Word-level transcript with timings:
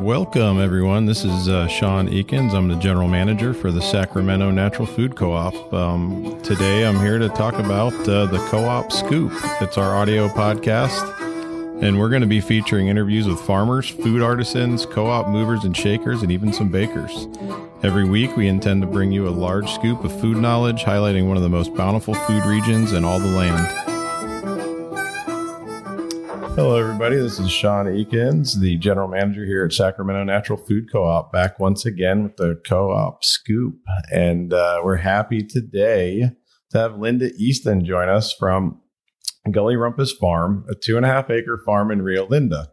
Welcome, 0.00 0.60
everyone. 0.60 1.06
This 1.06 1.24
is 1.24 1.48
uh, 1.48 1.68
Sean 1.68 2.08
Eakins. 2.08 2.54
I'm 2.54 2.68
the 2.68 2.76
general 2.76 3.06
manager 3.06 3.52
for 3.52 3.70
the 3.70 3.82
Sacramento 3.82 4.50
Natural 4.50 4.86
Food 4.86 5.14
Co 5.14 5.32
op. 5.32 5.74
Um, 5.74 6.40
today, 6.42 6.86
I'm 6.86 6.98
here 7.00 7.18
to 7.18 7.28
talk 7.28 7.54
about 7.54 7.92
uh, 8.08 8.26
the 8.26 8.38
Co 8.48 8.64
op 8.64 8.92
Scoop. 8.92 9.30
It's 9.60 9.76
our 9.76 9.94
audio 9.94 10.28
podcast, 10.28 11.82
and 11.82 11.98
we're 11.98 12.08
going 12.08 12.22
to 12.22 12.26
be 12.26 12.40
featuring 12.40 12.88
interviews 12.88 13.26
with 13.26 13.40
farmers, 13.40 13.88
food 13.88 14.22
artisans, 14.22 14.86
co 14.86 15.06
op 15.06 15.28
movers 15.28 15.64
and 15.64 15.76
shakers, 15.76 16.22
and 16.22 16.32
even 16.32 16.52
some 16.52 16.70
bakers. 16.70 17.28
Every 17.82 18.08
week, 18.08 18.36
we 18.36 18.48
intend 18.48 18.82
to 18.82 18.88
bring 18.88 19.12
you 19.12 19.28
a 19.28 19.30
large 19.30 19.70
scoop 19.70 20.02
of 20.02 20.18
food 20.20 20.38
knowledge, 20.38 20.82
highlighting 20.84 21.28
one 21.28 21.36
of 21.36 21.42
the 21.42 21.48
most 21.48 21.74
bountiful 21.74 22.14
food 22.14 22.44
regions 22.46 22.92
in 22.92 23.04
all 23.04 23.18
the 23.18 23.26
land. 23.26 23.89
Hello, 26.62 26.76
everybody. 26.76 27.16
This 27.16 27.38
is 27.38 27.50
Sean 27.50 27.86
Eakins, 27.86 28.60
the 28.60 28.76
general 28.76 29.08
manager 29.08 29.46
here 29.46 29.64
at 29.64 29.72
Sacramento 29.72 30.24
Natural 30.24 30.58
Food 30.58 30.92
Co 30.92 31.06
op, 31.06 31.32
back 31.32 31.58
once 31.58 31.86
again 31.86 32.22
with 32.22 32.36
the 32.36 32.60
co 32.66 32.90
op 32.90 33.24
scoop. 33.24 33.76
And 34.12 34.52
uh, 34.52 34.82
we're 34.84 34.96
happy 34.96 35.42
today 35.42 36.30
to 36.72 36.78
have 36.78 36.98
Linda 36.98 37.30
Easton 37.38 37.82
join 37.86 38.10
us 38.10 38.34
from 38.34 38.78
Gully 39.50 39.74
Rumpus 39.74 40.14
Farm, 40.14 40.66
a 40.68 40.74
two 40.74 40.98
and 40.98 41.06
a 41.06 41.08
half 41.08 41.30
acre 41.30 41.62
farm 41.64 41.90
in 41.90 42.02
Rio 42.02 42.26
Linda. 42.26 42.68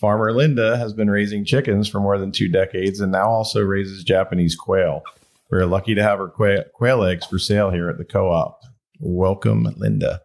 Farmer 0.00 0.32
Linda 0.32 0.78
has 0.78 0.94
been 0.94 1.10
raising 1.10 1.44
chickens 1.44 1.86
for 1.86 2.00
more 2.00 2.16
than 2.16 2.32
two 2.32 2.48
decades 2.48 3.00
and 3.00 3.12
now 3.12 3.28
also 3.28 3.60
raises 3.60 4.02
Japanese 4.02 4.56
quail. 4.56 5.02
We're 5.50 5.66
lucky 5.66 5.94
to 5.94 6.02
have 6.02 6.20
her 6.20 6.28
quail, 6.28 6.64
quail 6.72 7.04
eggs 7.04 7.26
for 7.26 7.38
sale 7.38 7.70
here 7.70 7.90
at 7.90 7.98
the 7.98 8.06
co 8.06 8.30
op. 8.30 8.60
Welcome, 8.98 9.68
Linda. 9.76 10.22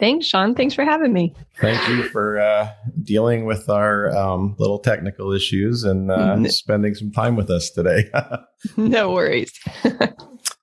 Thanks, 0.00 0.26
Sean. 0.26 0.54
Thanks 0.54 0.72
for 0.72 0.82
having 0.82 1.12
me. 1.12 1.34
Thank 1.60 1.86
you 1.90 2.04
for 2.04 2.40
uh, 2.40 2.70
dealing 3.02 3.44
with 3.44 3.68
our 3.68 4.10
um, 4.16 4.56
little 4.58 4.78
technical 4.78 5.30
issues 5.30 5.84
and 5.84 6.10
uh, 6.10 6.48
spending 6.48 6.94
some 6.94 7.12
time 7.12 7.36
with 7.36 7.50
us 7.50 7.68
today. 7.70 8.10
no 8.78 9.12
worries. 9.12 9.52
well, 9.84 10.08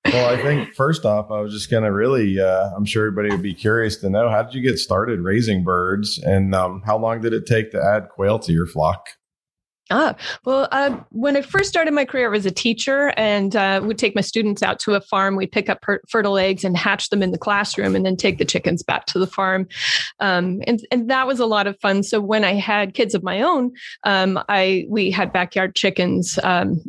I 0.05 0.41
think 0.41 0.73
first 0.73 1.05
off, 1.05 1.29
I 1.29 1.39
was 1.39 1.53
just 1.53 1.69
going 1.69 1.83
to 1.83 1.91
really, 1.91 2.39
uh, 2.39 2.71
I'm 2.75 2.85
sure 2.85 3.05
everybody 3.05 3.29
would 3.29 3.43
be 3.43 3.53
curious 3.53 3.97
to 3.97 4.09
know 4.09 4.27
how 4.27 4.41
did 4.41 4.55
you 4.55 4.61
get 4.63 4.79
started 4.79 5.19
raising 5.19 5.63
birds 5.63 6.17
and 6.17 6.55
um, 6.55 6.81
how 6.83 6.97
long 6.97 7.21
did 7.21 7.33
it 7.33 7.45
take 7.45 7.71
to 7.73 7.81
add 7.81 8.09
quail 8.09 8.39
to 8.39 8.51
your 8.51 8.65
flock? 8.65 9.05
Ah, 9.89 10.15
well, 10.43 10.67
uh, 10.71 10.97
when 11.11 11.37
I 11.37 11.41
first 11.41 11.69
started 11.69 11.93
my 11.93 12.05
career, 12.05 12.27
I 12.27 12.31
was 12.31 12.45
a 12.45 12.51
teacher 12.51 13.13
and 13.15 13.55
uh, 13.55 13.81
would 13.83 13.97
take 13.97 14.15
my 14.15 14.21
students 14.21 14.61
out 14.61 14.79
to 14.79 14.95
a 14.95 15.01
farm. 15.01 15.35
We'd 15.35 15.51
pick 15.51 15.69
up 15.69 15.81
per- 15.81 16.01
fertile 16.09 16.37
eggs 16.37 16.63
and 16.63 16.75
hatch 16.75 17.09
them 17.09 17.23
in 17.23 17.31
the 17.31 17.37
classroom 17.37 17.95
and 17.95 18.05
then 18.05 18.17
take 18.17 18.37
the 18.37 18.45
chickens 18.45 18.83
back 18.83 19.05
to 19.07 19.19
the 19.19 19.27
farm. 19.27 19.67
Um, 20.19 20.61
and, 20.67 20.85
and 20.91 21.09
that 21.09 21.25
was 21.25 21.39
a 21.39 21.45
lot 21.45 21.67
of 21.67 21.79
fun. 21.79 22.03
So 22.03 22.19
when 22.19 22.43
I 22.43 22.53
had 22.53 22.93
kids 22.93 23.15
of 23.15 23.23
my 23.23 23.41
own, 23.41 23.71
um, 24.03 24.43
I 24.49 24.85
we 24.89 25.09
had 25.11 25.31
backyard 25.31 25.75
chickens. 25.75 26.37
Um, 26.43 26.81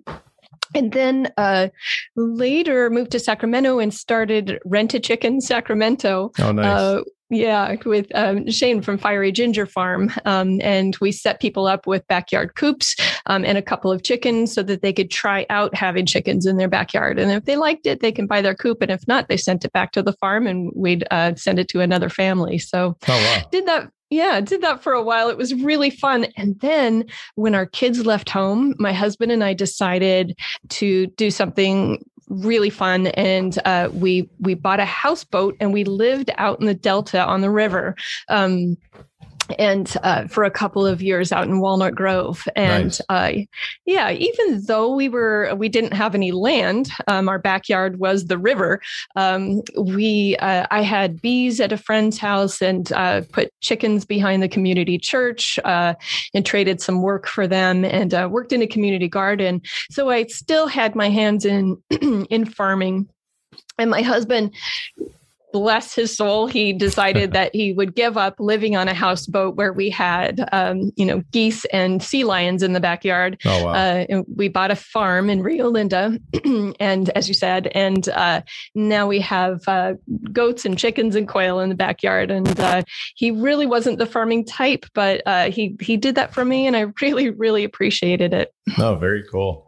and 0.74 0.92
then 0.92 1.32
uh, 1.36 1.68
later 2.16 2.90
moved 2.90 3.12
to 3.12 3.20
Sacramento 3.20 3.78
and 3.78 3.92
started 3.94 4.58
Rent 4.64 4.94
a 4.94 5.00
Chicken 5.00 5.40
Sacramento. 5.40 6.32
Oh, 6.38 6.52
nice. 6.52 6.66
Uh, 6.66 7.02
yeah, 7.30 7.76
with 7.84 8.06
um, 8.14 8.50
Shane 8.50 8.80
from 8.80 8.96
Fiery 8.96 9.32
Ginger 9.32 9.66
Farm. 9.66 10.10
Um, 10.24 10.60
and 10.62 10.96
we 11.00 11.12
set 11.12 11.40
people 11.40 11.66
up 11.66 11.86
with 11.86 12.06
backyard 12.08 12.54
coops 12.54 12.96
um, 13.26 13.44
and 13.44 13.58
a 13.58 13.62
couple 13.62 13.92
of 13.92 14.02
chickens 14.02 14.54
so 14.54 14.62
that 14.62 14.82
they 14.82 14.92
could 14.92 15.10
try 15.10 15.44
out 15.50 15.74
having 15.74 16.06
chickens 16.06 16.46
in 16.46 16.56
their 16.56 16.68
backyard. 16.68 17.18
And 17.18 17.30
if 17.30 17.44
they 17.44 17.56
liked 17.56 17.86
it, 17.86 18.00
they 18.00 18.12
can 18.12 18.26
buy 18.26 18.40
their 18.40 18.54
coop. 18.54 18.80
And 18.80 18.90
if 18.90 19.06
not, 19.06 19.28
they 19.28 19.36
sent 19.36 19.64
it 19.64 19.72
back 19.72 19.92
to 19.92 20.02
the 20.02 20.14
farm 20.14 20.46
and 20.46 20.72
we'd 20.74 21.04
uh, 21.10 21.34
send 21.34 21.58
it 21.58 21.68
to 21.68 21.80
another 21.80 22.08
family. 22.08 22.58
So 22.58 22.96
oh, 23.08 23.12
wow. 23.12 23.48
did 23.50 23.66
that 23.66 23.90
yeah, 24.10 24.40
did 24.40 24.62
that 24.62 24.82
for 24.82 24.94
a 24.94 25.02
while. 25.02 25.28
It 25.28 25.36
was 25.36 25.52
really 25.54 25.90
fun. 25.90 26.28
And 26.36 26.58
then 26.60 27.04
when 27.34 27.54
our 27.54 27.66
kids 27.66 28.06
left 28.06 28.30
home, 28.30 28.74
my 28.78 28.92
husband 28.92 29.32
and 29.32 29.44
I 29.44 29.52
decided 29.52 30.38
to 30.70 31.08
do 31.08 31.30
something 31.30 32.02
really 32.28 32.70
fun. 32.70 33.08
And 33.08 33.58
uh, 33.64 33.88
we 33.92 34.28
we 34.40 34.54
bought 34.54 34.80
a 34.80 34.84
houseboat 34.84 35.56
and 35.60 35.72
we 35.72 35.84
lived 35.84 36.30
out 36.38 36.60
in 36.60 36.66
the 36.66 36.74
delta 36.74 37.24
on 37.24 37.40
the 37.40 37.50
river. 37.50 37.96
Um, 38.28 38.76
and 39.58 39.94
uh, 40.02 40.26
for 40.26 40.44
a 40.44 40.50
couple 40.50 40.86
of 40.86 41.02
years 41.02 41.32
out 41.32 41.44
in 41.44 41.60
Walnut 41.60 41.94
Grove. 41.94 42.46
And 42.56 42.84
nice. 42.84 43.00
uh, 43.08 43.32
yeah, 43.86 44.10
even 44.10 44.64
though 44.66 44.94
we 44.94 45.08
were 45.08 45.54
we 45.56 45.68
didn't 45.68 45.92
have 45.92 46.14
any 46.14 46.32
land, 46.32 46.90
um, 47.06 47.28
our 47.28 47.38
backyard 47.38 47.98
was 47.98 48.26
the 48.26 48.38
river. 48.38 48.80
Um, 49.16 49.62
we 49.76 50.36
uh, 50.36 50.66
I 50.70 50.82
had 50.82 51.20
bees 51.20 51.60
at 51.60 51.72
a 51.72 51.76
friend's 51.76 52.18
house 52.18 52.60
and 52.60 52.90
uh, 52.92 53.22
put 53.32 53.50
chickens 53.60 54.04
behind 54.04 54.42
the 54.42 54.48
community 54.48 54.98
church 54.98 55.58
uh, 55.64 55.94
and 56.34 56.44
traded 56.44 56.80
some 56.80 57.02
work 57.02 57.26
for 57.26 57.46
them 57.46 57.84
and 57.84 58.14
uh, 58.14 58.28
worked 58.30 58.52
in 58.52 58.62
a 58.62 58.66
community 58.66 59.08
garden. 59.08 59.62
So 59.90 60.10
I 60.10 60.24
still 60.26 60.66
had 60.66 60.94
my 60.94 61.08
hands 61.08 61.44
in 61.44 61.76
in 62.30 62.44
farming. 62.44 63.08
And 63.80 63.90
my 63.90 64.02
husband 64.02 64.54
bless 65.52 65.94
his 65.94 66.16
soul, 66.16 66.46
he 66.46 66.72
decided 66.72 67.32
that 67.34 67.54
he 67.54 67.72
would 67.72 67.94
give 67.94 68.16
up 68.16 68.36
living 68.38 68.76
on 68.76 68.88
a 68.88 68.94
houseboat 68.94 69.56
where 69.56 69.72
we 69.72 69.90
had, 69.90 70.48
um, 70.52 70.92
you 70.96 71.04
know, 71.04 71.22
geese 71.32 71.64
and 71.66 72.02
sea 72.02 72.24
lions 72.24 72.62
in 72.62 72.72
the 72.72 72.80
backyard. 72.80 73.40
Oh, 73.44 73.64
wow. 73.64 73.72
Uh, 73.72 74.22
we 74.34 74.48
bought 74.48 74.70
a 74.70 74.76
farm 74.76 75.30
in 75.30 75.42
Rio 75.42 75.68
Linda, 75.68 76.18
and 76.80 77.10
as 77.10 77.28
you 77.28 77.34
said, 77.34 77.68
and 77.68 78.08
uh, 78.10 78.42
now 78.74 79.06
we 79.06 79.20
have 79.20 79.66
uh, 79.66 79.94
goats 80.32 80.64
and 80.64 80.78
chickens 80.78 81.14
and 81.14 81.28
quail 81.28 81.60
in 81.60 81.68
the 81.68 81.74
backyard. 81.74 82.30
And 82.30 82.58
uh, 82.60 82.82
he 83.14 83.30
really 83.30 83.66
wasn't 83.66 83.98
the 83.98 84.06
farming 84.06 84.44
type, 84.44 84.86
but 84.94 85.22
uh, 85.26 85.50
he 85.50 85.76
he 85.80 85.96
did 85.96 86.14
that 86.16 86.34
for 86.34 86.44
me, 86.44 86.66
and 86.66 86.76
I 86.76 86.86
really 87.02 87.30
really 87.30 87.64
appreciated 87.64 88.32
it. 88.34 88.52
Oh, 88.78 88.96
very 88.96 89.24
cool. 89.30 89.67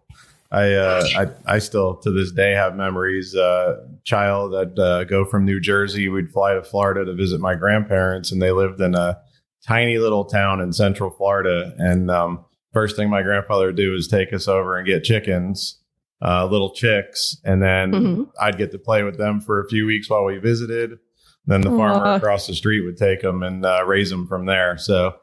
I, 0.53 0.73
uh, 0.73 1.05
I, 1.17 1.55
I 1.55 1.59
still 1.61 1.97
to 1.99 2.11
this 2.11 2.33
day 2.33 2.53
have 2.53 2.75
memories. 2.75 3.37
Uh, 3.37 3.87
child, 4.03 4.55
I'd 4.55 4.79
uh, 4.79 5.05
go 5.05 5.25
from 5.25 5.45
New 5.45 5.61
Jersey. 5.61 6.09
We'd 6.09 6.33
fly 6.33 6.55
to 6.55 6.63
Florida 6.63 7.05
to 7.05 7.15
visit 7.15 7.41
my 7.41 7.55
grandparents, 7.55 8.33
and 8.33 8.43
they 8.43 8.51
lived 8.51 8.81
in 8.81 8.95
a 8.95 9.19
tiny 9.67 9.99
little 9.99 10.25
town 10.25 10.61
in 10.61 10.73
Central 10.73 11.11
Florida. 11.11 11.73
And 11.79 12.11
um, 12.11 12.45
first 12.73 12.97
thing 12.97 13.09
my 13.09 13.23
grandfather 13.23 13.67
would 13.67 13.77
do 13.77 13.95
is 13.95 14.09
take 14.09 14.33
us 14.33 14.49
over 14.49 14.77
and 14.77 14.87
get 14.87 15.05
chickens, 15.05 15.79
uh, 16.21 16.47
little 16.47 16.75
chicks, 16.75 17.37
and 17.45 17.63
then 17.63 17.93
mm-hmm. 17.93 18.23
I'd 18.41 18.59
get 18.59 18.73
to 18.73 18.79
play 18.79 19.05
with 19.05 19.19
them 19.19 19.41
for 19.41 19.61
a 19.61 19.69
few 19.69 19.87
weeks 19.87 20.11
while 20.11 20.25
we 20.25 20.39
visited. 20.39 20.99
Then 21.47 21.63
the 21.63 21.71
farmer 21.71 22.15
across 22.15 22.47
the 22.47 22.55
street 22.55 22.83
would 22.83 22.97
take 22.97 23.23
them 23.23 23.43
and 23.43 23.65
uh, 23.65 23.85
raise 23.87 24.11
them 24.11 24.27
from 24.27 24.47
there. 24.47 24.77
So 24.77 25.15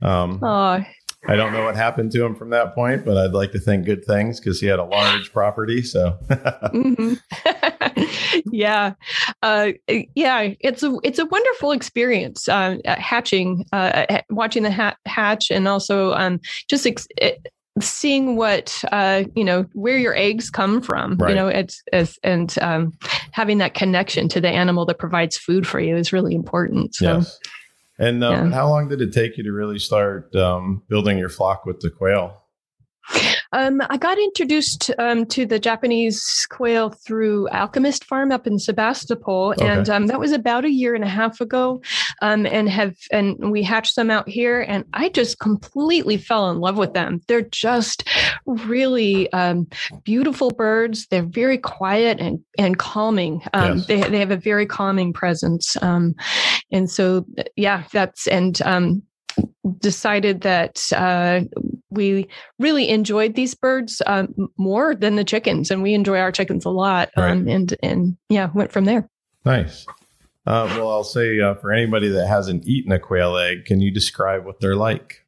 um, 0.00 0.38
I 1.28 1.36
don't 1.36 1.52
know 1.52 1.64
what 1.64 1.76
happened 1.76 2.10
to 2.12 2.24
him 2.24 2.34
from 2.34 2.50
that 2.50 2.74
point, 2.74 3.04
but 3.04 3.16
I'd 3.16 3.32
like 3.32 3.52
to 3.52 3.60
think 3.60 3.86
good 3.86 4.04
things 4.04 4.40
because 4.40 4.60
he 4.60 4.66
had 4.66 4.80
a 4.80 4.84
large 4.84 5.32
property. 5.32 5.80
So, 5.82 6.18
mm-hmm. 6.28 7.14
yeah, 8.50 8.94
uh, 9.42 9.70
yeah, 10.14 10.48
it's 10.60 10.82
a 10.82 10.98
it's 11.04 11.20
a 11.20 11.26
wonderful 11.26 11.70
experience 11.70 12.48
uh, 12.48 12.78
hatching, 12.84 13.64
uh, 13.72 14.20
watching 14.30 14.64
the 14.64 14.70
hat 14.70 14.96
hatch, 15.06 15.50
and 15.50 15.68
also 15.68 16.12
um, 16.14 16.40
just 16.68 16.86
ex- 16.88 17.06
it, 17.16 17.46
seeing 17.80 18.34
what 18.36 18.82
uh, 18.90 19.22
you 19.36 19.44
know 19.44 19.64
where 19.74 19.98
your 19.98 20.16
eggs 20.16 20.50
come 20.50 20.82
from. 20.82 21.16
Right. 21.18 21.30
You 21.30 21.36
know, 21.36 21.46
it's, 21.46 21.84
it's 21.92 22.18
and 22.24 22.52
um, 22.60 22.92
having 23.30 23.58
that 23.58 23.74
connection 23.74 24.28
to 24.30 24.40
the 24.40 24.48
animal 24.48 24.86
that 24.86 24.98
provides 24.98 25.36
food 25.36 25.68
for 25.68 25.78
you 25.78 25.96
is 25.96 26.12
really 26.12 26.34
important. 26.34 26.96
So. 26.96 27.18
Yes. 27.18 27.38
And 28.02 28.24
um, 28.24 28.50
yeah. 28.50 28.56
how 28.56 28.68
long 28.68 28.88
did 28.88 29.00
it 29.00 29.12
take 29.12 29.36
you 29.36 29.44
to 29.44 29.52
really 29.52 29.78
start 29.78 30.34
um, 30.34 30.82
building 30.88 31.18
your 31.18 31.28
flock 31.28 31.64
with 31.64 31.78
the 31.78 31.88
quail? 31.88 32.41
Um, 33.52 33.82
I 33.90 33.98
got 33.98 34.18
introduced 34.18 34.90
um, 34.98 35.26
to 35.26 35.44
the 35.44 35.58
Japanese 35.58 36.46
quail 36.50 36.90
through 36.90 37.48
Alchemist 37.48 38.04
Farm 38.04 38.32
up 38.32 38.46
in 38.46 38.58
Sebastopol, 38.58 39.50
okay. 39.52 39.66
and 39.66 39.88
um, 39.90 40.06
that 40.06 40.18
was 40.18 40.32
about 40.32 40.64
a 40.64 40.70
year 40.70 40.94
and 40.94 41.04
a 41.04 41.08
half 41.08 41.40
ago. 41.40 41.82
Um, 42.22 42.46
and 42.46 42.68
have 42.68 42.96
and 43.10 43.52
we 43.52 43.62
hatched 43.62 43.96
them 43.96 44.10
out 44.10 44.28
here, 44.28 44.62
and 44.62 44.84
I 44.94 45.10
just 45.10 45.38
completely 45.38 46.16
fell 46.16 46.50
in 46.50 46.60
love 46.60 46.78
with 46.78 46.94
them. 46.94 47.20
They're 47.28 47.42
just 47.42 48.08
really 48.46 49.30
um, 49.32 49.66
beautiful 50.04 50.50
birds. 50.50 51.06
They're 51.08 51.22
very 51.22 51.58
quiet 51.58 52.20
and 52.20 52.40
and 52.58 52.78
calming. 52.78 53.42
Um, 53.52 53.78
yes. 53.78 53.86
They 53.86 54.00
they 54.00 54.18
have 54.18 54.30
a 54.30 54.36
very 54.36 54.66
calming 54.66 55.12
presence, 55.12 55.76
and 55.76 56.90
so 56.90 57.26
yeah, 57.56 57.84
that's 57.92 58.26
and 58.26 58.60
decided 59.78 60.42
that 60.42 60.82
uh, 60.94 61.40
we 61.90 62.28
really 62.58 62.88
enjoyed 62.88 63.34
these 63.34 63.54
birds 63.54 64.02
um, 64.06 64.34
more 64.56 64.94
than 64.94 65.16
the 65.16 65.24
chickens, 65.24 65.70
and 65.70 65.82
we 65.82 65.94
enjoy 65.94 66.18
our 66.18 66.32
chickens 66.32 66.64
a 66.64 66.70
lot. 66.70 67.10
Right. 67.16 67.30
Um, 67.30 67.48
and 67.48 67.74
and 67.82 68.16
yeah, 68.28 68.50
went 68.54 68.72
from 68.72 68.84
there. 68.84 69.08
Nice. 69.44 69.86
Uh, 70.44 70.66
well, 70.76 70.90
I'll 70.90 71.04
say 71.04 71.38
uh, 71.40 71.54
for 71.54 71.72
anybody 71.72 72.08
that 72.08 72.26
hasn't 72.26 72.66
eaten 72.66 72.90
a 72.92 72.98
quail 72.98 73.36
egg, 73.36 73.64
can 73.64 73.80
you 73.80 73.92
describe 73.92 74.44
what 74.44 74.60
they're 74.60 74.76
like? 74.76 75.21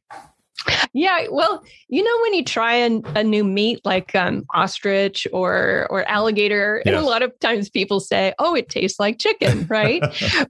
Yeah, 0.93 1.27
well, 1.29 1.63
you 1.89 2.03
know 2.03 2.21
when 2.21 2.33
you 2.33 2.43
try 2.43 2.75
a, 2.75 3.01
a 3.15 3.23
new 3.23 3.43
meat 3.43 3.81
like 3.83 4.15
um, 4.15 4.45
ostrich 4.53 5.27
or 5.33 5.87
or 5.89 6.07
alligator, 6.07 6.81
yes. 6.85 6.93
and 6.93 6.95
a 6.95 7.05
lot 7.05 7.21
of 7.21 7.37
times 7.39 7.69
people 7.69 7.99
say, 7.99 8.33
"Oh, 8.39 8.55
it 8.55 8.69
tastes 8.69 8.99
like 8.99 9.19
chicken," 9.19 9.67
right? 9.69 10.01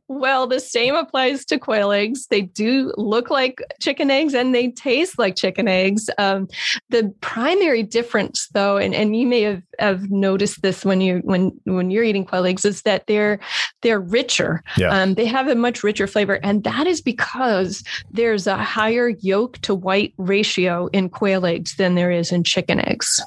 well, 0.08 0.48
the 0.48 0.60
same 0.60 0.96
applies 0.96 1.46
to 1.46 1.58
quail 1.58 1.92
eggs. 1.92 2.28
They 2.28 2.42
do 2.42 2.94
look 2.96 3.30
like 3.30 3.60
chicken 3.82 4.12
eggs, 4.12 4.34
and 4.34 4.54
they 4.54 4.70
taste 4.70 5.18
like 5.18 5.36
chicken 5.36 5.68
eggs. 5.68 6.10
Um, 6.18 6.48
the 6.90 7.14
primary 7.22 7.84
difference, 7.84 8.48
though, 8.54 8.78
and, 8.78 8.94
and 8.94 9.16
you 9.16 9.26
may 9.26 9.42
have, 9.42 9.64
have 9.80 10.12
noticed 10.12 10.62
this 10.62 10.86
when 10.86 11.02
you 11.02 11.22
when 11.24 11.52
when 11.64 11.90
you're 11.90 12.04
eating 12.04 12.26
quail 12.26 12.46
eggs, 12.46 12.66
is 12.66 12.84
that 12.84 13.08
they're 13.08 13.40
they're 13.82 14.00
richer. 14.00 14.62
Yeah. 14.78 14.90
Um, 14.90 15.16
they 15.16 15.26
have 15.26 15.48
a 15.48 15.56
much 15.56 15.84
richer 15.84 16.06
flavor, 16.06 16.40
and 16.44 16.64
that 16.64 16.86
is 16.86 17.02
because 17.02 17.84
there's 18.12 18.46
a 18.46 18.58
higher 18.58 19.10
yolk 19.10 19.58
to 19.60 19.74
white 19.74 20.05
ratio 20.18 20.88
in 20.88 21.10
quail 21.10 21.46
eggs 21.46 21.76
than 21.76 21.96
there 21.96 22.12
is 22.12 22.32
in 22.32 22.44
chicken 22.44 22.80
eggs 22.80 23.22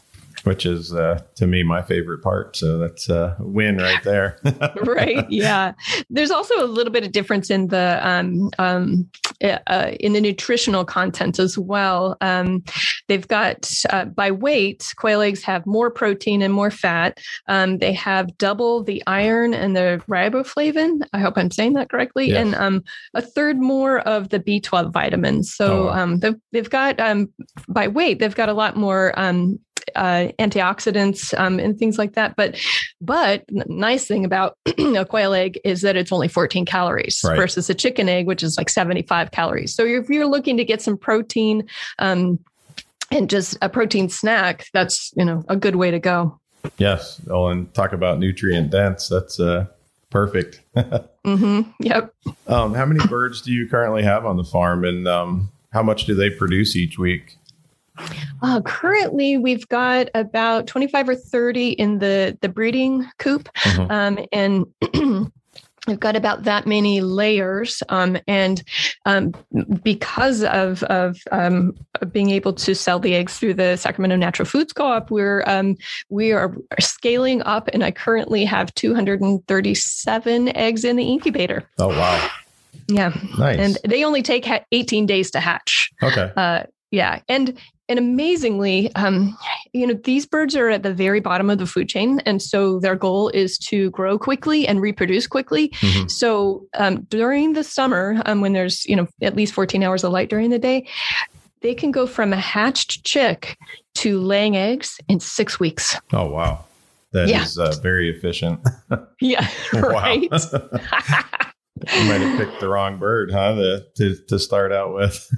which 0.49 0.65
is 0.65 0.95
uh, 0.95 1.21
to 1.35 1.47
me 1.47 1.63
my 1.63 1.83
favorite 1.83 2.23
part. 2.23 2.57
So 2.57 2.79
that's 2.79 3.11
a 3.11 3.37
win 3.39 3.77
right 3.77 4.03
there. 4.03 4.39
right. 4.83 5.31
Yeah. 5.31 5.75
There's 6.09 6.31
also 6.31 6.65
a 6.65 6.65
little 6.65 6.93
bit 6.93 7.05
of 7.05 7.13
difference 7.13 7.51
in 7.51 7.69
the 7.69 8.01
um, 8.03 8.51
um, 8.59 9.11
uh, 9.43 9.93
in 10.01 10.15
the 10.15 10.23
nutritional 10.23 10.87
content 10.87 11.39
as 11.39 11.59
well. 11.59 12.17
Um, 12.23 12.65
they've 13.09 13.29
got 13.29 13.71
uh, 13.91 14.07
by 14.07 14.31
weight, 14.31 14.95
quail 14.97 15.21
eggs 15.21 15.43
have 15.43 15.67
more 15.67 15.91
protein 15.91 16.41
and 16.41 16.55
more 16.55 16.71
fat. 16.71 17.19
Um, 17.47 17.77
they 17.77 17.93
have 17.93 18.37
double 18.39 18.83
the 18.83 19.03
iron 19.07 19.53
and 19.53 19.77
the 19.77 20.03
riboflavin. 20.09 21.03
I 21.13 21.19
hope 21.19 21.35
I'm 21.37 21.51
saying 21.51 21.75
that 21.75 21.91
correctly, 21.91 22.29
yes. 22.29 22.39
and 22.39 22.55
um, 22.55 22.85
a 23.13 23.21
third 23.21 23.59
more 23.59 24.01
of 24.01 24.31
the 24.31 24.41
B12 24.41 24.93
vitamins. 24.93 25.55
So 25.55 25.67
oh, 25.67 25.87
wow. 25.87 26.03
Um, 26.03 26.19
they've, 26.21 26.37
they've 26.53 26.71
got 26.71 26.97
by 27.69 27.87
weight, 27.87 28.19
they've 28.19 28.35
got 28.35 28.49
a 28.49 28.55
lot 28.55 28.77
more 28.77 29.13
uh, 29.99 30.31
antioxidants 30.39 31.39
um, 31.39 31.59
and 31.59 31.77
things 31.77 31.99
like 31.99 32.15
that. 32.15 32.37
But 32.37 32.57
but 33.01 33.45
nice 33.51 34.07
thing 34.07 34.25
about 34.25 34.57
a 34.79 35.05
quail 35.05 35.35
egg 35.35 35.59
is 35.65 35.83
that 35.83 35.97
it's 35.97 36.13
only 36.13 36.29
14 36.29 36.65
calories 36.65 37.21
right. 37.25 37.37
versus 37.37 37.69
a 37.69 37.75
chicken 37.75 38.09
egg, 38.09 38.27
which 38.27 38.45
is 38.45 38.57
like 38.57 38.71
75 38.71 39.33
calories. 39.33 39.75
So 39.75 39.85
if 39.85 40.09
you're 40.09 40.27
looking 40.27 40.57
to 40.57 40.65
get 40.65 40.81
some 40.81 40.97
protein 40.97 41.69
um, 41.99 42.39
and 43.11 43.29
just 43.29 43.59
a 43.61 43.69
protein 43.69 44.09
snack, 44.09 44.67
that's 44.73 45.13
you 45.17 45.25
know 45.25 45.45
a 45.49 45.57
good 45.57 45.77
way 45.77 45.91
to 45.91 45.99
go. 45.99 46.39
Yes. 46.79 47.21
Oh, 47.29 47.49
and 47.49 47.73
talk 47.75 47.93
about 47.93 48.21
nutrient 48.21 48.71
dense. 48.71 49.09
That's 49.09 49.41
uh, 49.41 49.67
perfect. 50.11 50.63
mm-hmm. 50.77 51.63
Yep. 51.81 52.15
Um, 52.47 52.75
how 52.75 52.87
many 52.87 53.05
birds 53.09 53.43
do 53.43 53.53
you 53.53 53.69
currently 53.69 54.05
have 54.05 54.25
on 54.25 54.37
the 54.37 54.45
farm, 54.45 54.85
and 54.85 55.09
um, 55.09 55.51
how 55.73 55.83
much 55.83 56.07
do 56.07 56.15
they 56.15 56.31
produce 56.31 56.77
each 56.77 56.99
week? 56.99 57.38
Uh, 58.43 58.61
currently, 58.63 59.37
we've 59.37 59.69
got 59.69 60.09
about 60.15 60.67
25 60.67 61.09
or 61.09 61.15
30 61.15 61.71
in 61.71 61.99
the, 61.99 62.37
the 62.41 62.49
breeding 62.49 63.07
coop. 63.19 63.49
Mm-hmm. 63.59 63.91
Um, 63.91 64.19
and 64.33 65.33
We've 65.89 65.99
got 65.99 66.17
about 66.17 66.45
that 66.45 66.67
many 66.67 67.01
layers, 67.01 67.83
um, 67.89 68.19
and 68.29 68.63
um, 69.07 69.33
because 69.83 70.45
of 70.45 70.83
of 70.85 71.23
um, 71.33 71.73
being 72.13 72.29
able 72.29 72.53
to 72.53 72.75
sell 72.75 72.99
the 72.99 73.15
eggs 73.15 73.39
through 73.39 73.55
the 73.55 73.77
Sacramento 73.77 74.17
Natural 74.17 74.45
Foods 74.45 74.75
Co-op, 74.75 75.11
we're 75.11 75.43
um, 75.47 75.77
we 76.11 76.31
are 76.33 76.55
scaling 76.79 77.43
up, 77.45 77.69
and 77.73 77.83
I 77.83 77.91
currently 77.91 78.45
have 78.45 78.75
237 78.75 80.55
eggs 80.55 80.85
in 80.85 80.97
the 80.97 81.05
incubator. 81.05 81.67
Oh 81.79 81.89
wow! 81.89 82.29
Yeah, 82.89 83.19
nice. 83.39 83.59
And 83.59 83.79
they 83.91 84.05
only 84.05 84.21
take 84.21 84.47
18 84.71 85.07
days 85.07 85.31
to 85.31 85.41
hatch. 85.41 85.91
Okay. 86.03 86.31
Uh, 86.37 86.65
yeah, 86.91 87.21
and 87.29 87.59
and 87.89 87.99
amazingly, 87.99 88.95
um, 88.97 89.37
you 89.73 89.87
know, 89.87 89.95
these 90.05 90.27
birds 90.27 90.55
are 90.55 90.69
at 90.69 90.83
the 90.83 90.93
very 90.93 91.21
bottom 91.21 91.49
of 91.49 91.59
the 91.59 91.67
food 91.67 91.89
chain. 91.89 92.21
And 92.27 92.43
so 92.43 92.79
their 92.81 92.95
goal 92.95 93.31
is 93.31 93.57
to 93.59 93.91
grow 93.91 94.19
quickly 94.19 94.69
and 94.69 94.81
reproduce 94.81 95.27
quickly. 95.27 95.71
Mm-hmm. 95.71 96.09
So 96.09 96.67
um, 96.75 97.03
during 97.05 97.55
the 97.55 97.65
summer, 97.65 98.21
um, 98.27 98.43
when 98.43 98.53
there's, 98.53 98.85
you 98.85 98.95
know, 98.95 99.09
at 99.23 99.37
least 99.37 99.55
14 99.55 99.83
hours 99.83 100.05
of 100.05 100.13
light 100.13 100.29
during 100.29 100.51
the 100.51 100.59
day, 100.59 100.87
they 101.63 101.75
can 101.75 101.91
go 101.91 102.07
from 102.07 102.33
a 102.33 102.37
hatched 102.37 103.05
chick 103.05 103.57
to 103.97 104.21
laying 104.21 104.57
eggs 104.57 105.01
in 105.09 105.19
six 105.19 105.59
weeks. 105.59 105.99
Oh, 106.13 106.29
wow. 106.29 106.67
That 107.13 107.29
yeah. 107.29 107.43
is 107.43 107.59
uh, 107.59 107.75
very 107.83 108.11
efficient. 108.11 108.61
yeah. 109.21 109.49
Right. 109.73 110.23
you 110.31 112.05
might 112.05 112.21
have 112.21 112.39
picked 112.39 112.61
the 112.61 112.69
wrong 112.69 112.99
bird, 112.99 113.31
huh? 113.33 113.55
The, 113.55 113.87
to, 113.97 114.17
to 114.29 114.39
start 114.39 114.73
out 114.73 114.95
with. 114.95 115.31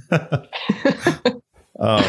Um, 1.81 2.05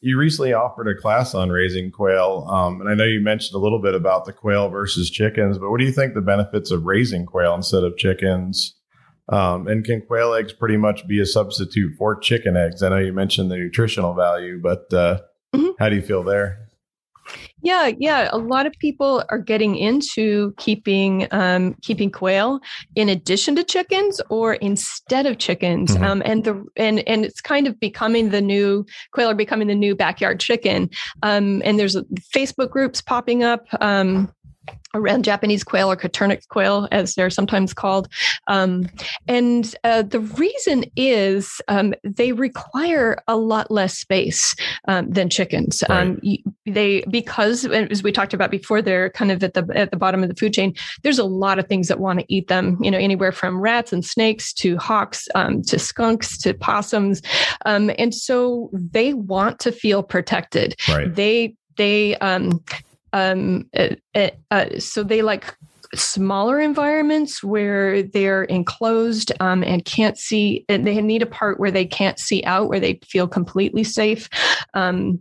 you 0.00 0.18
recently 0.18 0.52
offered 0.52 0.88
a 0.88 1.00
class 1.00 1.34
on 1.34 1.50
raising 1.50 1.90
quail, 1.90 2.46
um, 2.50 2.80
and 2.80 2.90
I 2.90 2.94
know 2.94 3.04
you 3.04 3.20
mentioned 3.20 3.54
a 3.54 3.62
little 3.62 3.80
bit 3.80 3.94
about 3.94 4.24
the 4.24 4.32
quail 4.32 4.68
versus 4.68 5.10
chickens. 5.10 5.58
But 5.58 5.70
what 5.70 5.80
do 5.80 5.86
you 5.86 5.92
think 5.92 6.14
the 6.14 6.20
benefits 6.20 6.70
of 6.70 6.84
raising 6.84 7.24
quail 7.26 7.54
instead 7.54 7.84
of 7.84 7.96
chickens? 7.96 8.74
Um, 9.30 9.66
and 9.66 9.84
can 9.84 10.02
quail 10.02 10.34
eggs 10.34 10.52
pretty 10.52 10.76
much 10.76 11.06
be 11.06 11.20
a 11.20 11.26
substitute 11.26 11.94
for 11.96 12.18
chicken 12.18 12.56
eggs? 12.56 12.82
I 12.82 12.90
know 12.90 12.98
you 12.98 13.12
mentioned 13.12 13.50
the 13.50 13.56
nutritional 13.56 14.12
value, 14.12 14.60
but 14.60 14.92
uh, 14.92 15.20
mm-hmm. 15.54 15.70
how 15.78 15.88
do 15.88 15.96
you 15.96 16.02
feel 16.02 16.22
there? 16.22 16.63
Yeah, 17.64 17.92
yeah. 17.98 18.28
A 18.30 18.36
lot 18.36 18.66
of 18.66 18.74
people 18.78 19.24
are 19.30 19.38
getting 19.38 19.74
into 19.74 20.52
keeping 20.58 21.26
um, 21.30 21.74
keeping 21.80 22.10
quail 22.10 22.60
in 22.94 23.08
addition 23.08 23.56
to 23.56 23.64
chickens 23.64 24.20
or 24.28 24.54
instead 24.54 25.24
of 25.24 25.38
chickens, 25.38 25.94
mm-hmm. 25.94 26.04
um, 26.04 26.22
and 26.26 26.44
the 26.44 26.62
and 26.76 27.02
and 27.08 27.24
it's 27.24 27.40
kind 27.40 27.66
of 27.66 27.80
becoming 27.80 28.28
the 28.28 28.42
new 28.42 28.84
quail 29.12 29.30
are 29.30 29.34
becoming 29.34 29.68
the 29.68 29.74
new 29.74 29.96
backyard 29.96 30.40
chicken. 30.40 30.90
Um, 31.22 31.62
and 31.64 31.78
there's 31.78 31.96
Facebook 32.34 32.70
groups 32.70 33.00
popping 33.00 33.42
up. 33.42 33.66
Um, 33.80 34.30
around 34.94 35.24
Japanese 35.24 35.64
quail 35.64 35.90
or 35.90 35.96
Coturnix 35.96 36.46
quail, 36.48 36.88
as 36.92 37.14
they're 37.14 37.30
sometimes 37.30 37.74
called. 37.74 38.08
Um, 38.46 38.88
and 39.26 39.74
uh, 39.84 40.02
the 40.02 40.20
reason 40.20 40.84
is 40.96 41.60
um, 41.68 41.94
they 42.04 42.32
require 42.32 43.18
a 43.26 43.36
lot 43.36 43.70
less 43.70 43.98
space 43.98 44.54
um, 44.88 45.10
than 45.10 45.28
chickens. 45.28 45.82
Right. 45.88 46.02
Um, 46.02 46.20
they 46.66 47.02
because 47.10 47.66
as 47.66 48.02
we 48.02 48.12
talked 48.12 48.34
about 48.34 48.50
before, 48.50 48.80
they're 48.80 49.10
kind 49.10 49.30
of 49.30 49.42
at 49.42 49.54
the 49.54 49.68
at 49.74 49.90
the 49.90 49.96
bottom 49.96 50.22
of 50.22 50.28
the 50.28 50.36
food 50.36 50.54
chain. 50.54 50.74
There's 51.02 51.18
a 51.18 51.24
lot 51.24 51.58
of 51.58 51.66
things 51.66 51.88
that 51.88 52.00
want 52.00 52.20
to 52.20 52.26
eat 52.28 52.48
them. 52.48 52.78
You 52.80 52.90
know, 52.90 52.98
anywhere 52.98 53.32
from 53.32 53.60
rats 53.60 53.92
and 53.92 54.04
snakes 54.04 54.52
to 54.54 54.76
hawks 54.76 55.28
um, 55.34 55.62
to 55.62 55.78
skunks 55.78 56.38
to 56.38 56.54
possums, 56.54 57.20
um, 57.66 57.90
and 57.98 58.14
so 58.14 58.70
they 58.72 59.14
want 59.14 59.58
to 59.60 59.72
feel 59.72 60.02
protected. 60.02 60.76
Right. 60.88 61.12
They 61.12 61.56
they 61.76 62.16
um 62.18 62.62
um, 63.14 63.70
uh, 63.76 63.90
uh, 64.14 64.30
uh, 64.50 64.78
so 64.78 65.04
they 65.04 65.22
like 65.22 65.56
smaller 65.94 66.58
environments 66.60 67.44
where 67.44 68.02
they're 68.02 68.42
enclosed 68.44 69.30
um, 69.38 69.62
and 69.62 69.84
can't 69.84 70.18
see 70.18 70.64
and 70.68 70.84
they 70.84 71.00
need 71.00 71.22
a 71.22 71.26
part 71.26 71.60
where 71.60 71.70
they 71.70 71.86
can't 71.86 72.18
see 72.18 72.42
out 72.44 72.68
where 72.68 72.80
they 72.80 72.98
feel 73.06 73.28
completely 73.28 73.84
safe. 73.84 74.28
Um, 74.74 75.20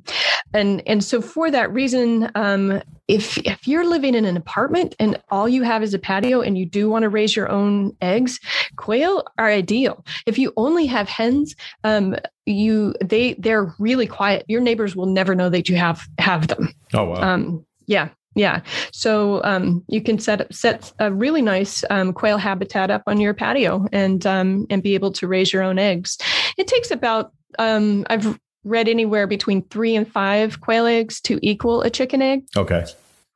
and 0.54 0.82
and 0.88 1.04
so 1.04 1.22
for 1.22 1.52
that 1.52 1.72
reason 1.72 2.32
um, 2.34 2.82
if 3.08 3.38
if 3.40 3.68
you're 3.68 3.88
living 3.88 4.16
in 4.16 4.26
an 4.26 4.36
apartment 4.36 4.96
and 5.00 5.22
all 5.30 5.48
you 5.48 5.62
have 5.62 5.84
is 5.84 5.94
a 5.94 6.00
patio 6.00 6.42
and 6.42 6.58
you 6.58 6.66
do 6.66 6.90
want 6.90 7.04
to 7.04 7.10
raise 7.10 7.36
your 7.36 7.50
own 7.50 7.96
eggs 8.02 8.40
quail 8.76 9.24
are 9.38 9.50
ideal. 9.50 10.04
If 10.26 10.40
you 10.40 10.54
only 10.58 10.88
have 10.88 11.08
hens 11.08 11.56
um, 11.84 12.16
you 12.46 12.96
they 13.04 13.34
they're 13.36 13.74
really 13.78 14.08
quiet. 14.08 14.46
Your 14.48 14.62
neighbors 14.62 14.96
will 14.96 15.06
never 15.06 15.36
know 15.36 15.50
that 15.50 15.70
you 15.70 15.76
have 15.76 16.08
have 16.18 16.48
them. 16.48 16.74
Oh 16.94 17.06
wow. 17.06 17.34
Um, 17.34 17.66
yeah, 17.88 18.10
yeah. 18.36 18.62
So 18.92 19.44
um, 19.44 19.84
you 19.88 20.02
can 20.02 20.20
set 20.20 20.54
set 20.54 20.92
a 21.00 21.12
really 21.12 21.42
nice 21.42 21.84
um, 21.90 22.14
quail 22.14 22.38
habitat 22.38 22.90
up 22.92 23.04
on 23.08 23.20
your 23.20 23.34
patio 23.34 23.86
and 23.92 24.26
um, 24.26 24.66
and 24.70 24.82
be 24.82 24.96
able 24.96 25.12
to 25.14 25.28
raise 25.28 25.54
your 25.54 25.64
own 25.64 25.80
eggs. 25.80 26.18
It 26.58 26.68
takes 26.68 26.92
about 26.92 27.32
um, 27.60 28.06
I've 28.10 28.40
read 28.64 28.88
anywhere 28.88 29.28
between 29.28 29.62
three 29.64 29.96
and 29.96 30.10
five 30.10 30.62
quail 30.62 30.86
eggs 30.86 31.20
to 31.22 31.40
equal 31.42 31.82
a 31.82 31.90
chicken 31.90 32.22
egg. 32.22 32.46
Okay. 32.56 32.86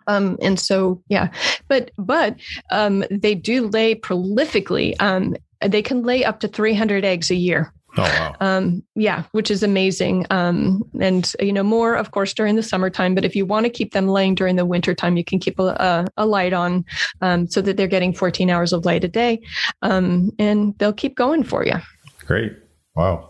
Um, 0.07 0.37
and 0.41 0.59
so 0.59 1.03
yeah, 1.09 1.29
but 1.67 1.91
but 1.97 2.37
um, 2.71 3.03
they 3.11 3.35
do 3.35 3.67
lay 3.67 3.93
prolifically. 3.93 4.95
Um, 5.01 5.35
they 5.61 5.81
can 5.81 6.03
lay 6.03 6.23
up 6.23 6.39
to 6.41 6.47
300 6.47 7.03
eggs 7.03 7.31
a 7.31 7.35
year. 7.35 7.73
Oh, 7.97 8.03
wow. 8.03 8.35
Um, 8.39 8.83
yeah, 8.95 9.23
which 9.31 9.49
is 9.49 9.63
amazing. 9.63 10.25
Um, 10.29 10.83
and, 10.99 11.33
you 11.39 11.51
know, 11.51 11.63
more, 11.63 11.95
of 11.95 12.11
course, 12.11 12.33
during 12.33 12.55
the 12.55 12.63
summertime. 12.63 13.15
But 13.15 13.25
if 13.25 13.35
you 13.35 13.45
want 13.45 13.65
to 13.65 13.69
keep 13.69 13.93
them 13.93 14.07
laying 14.07 14.35
during 14.35 14.55
the 14.55 14.65
wintertime, 14.65 15.17
you 15.17 15.23
can 15.23 15.39
keep 15.39 15.59
a, 15.59 16.05
a, 16.17 16.25
light 16.25 16.53
on 16.53 16.85
um, 17.21 17.47
so 17.47 17.61
that 17.61 17.77
they're 17.77 17.87
getting 17.87 18.13
14 18.13 18.49
hours 18.49 18.73
of 18.73 18.85
light 18.85 19.03
a 19.03 19.07
day. 19.07 19.41
Um, 19.81 20.31
and 20.37 20.77
they'll 20.77 20.93
keep 20.93 21.15
going 21.15 21.43
for 21.43 21.65
you. 21.65 21.75
Great. 22.25 22.53
Wow. 22.95 23.29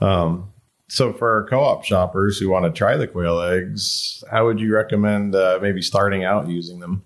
Um, 0.00 0.52
so, 0.88 1.12
for 1.12 1.32
our 1.32 1.48
co 1.48 1.60
op 1.60 1.84
shoppers 1.84 2.38
who 2.38 2.48
want 2.48 2.66
to 2.66 2.70
try 2.70 2.96
the 2.96 3.06
quail 3.06 3.40
eggs, 3.40 4.22
how 4.30 4.46
would 4.46 4.60
you 4.60 4.74
recommend 4.74 5.34
uh, 5.34 5.58
maybe 5.60 5.82
starting 5.82 6.24
out 6.24 6.48
using 6.48 6.78
them? 6.78 7.04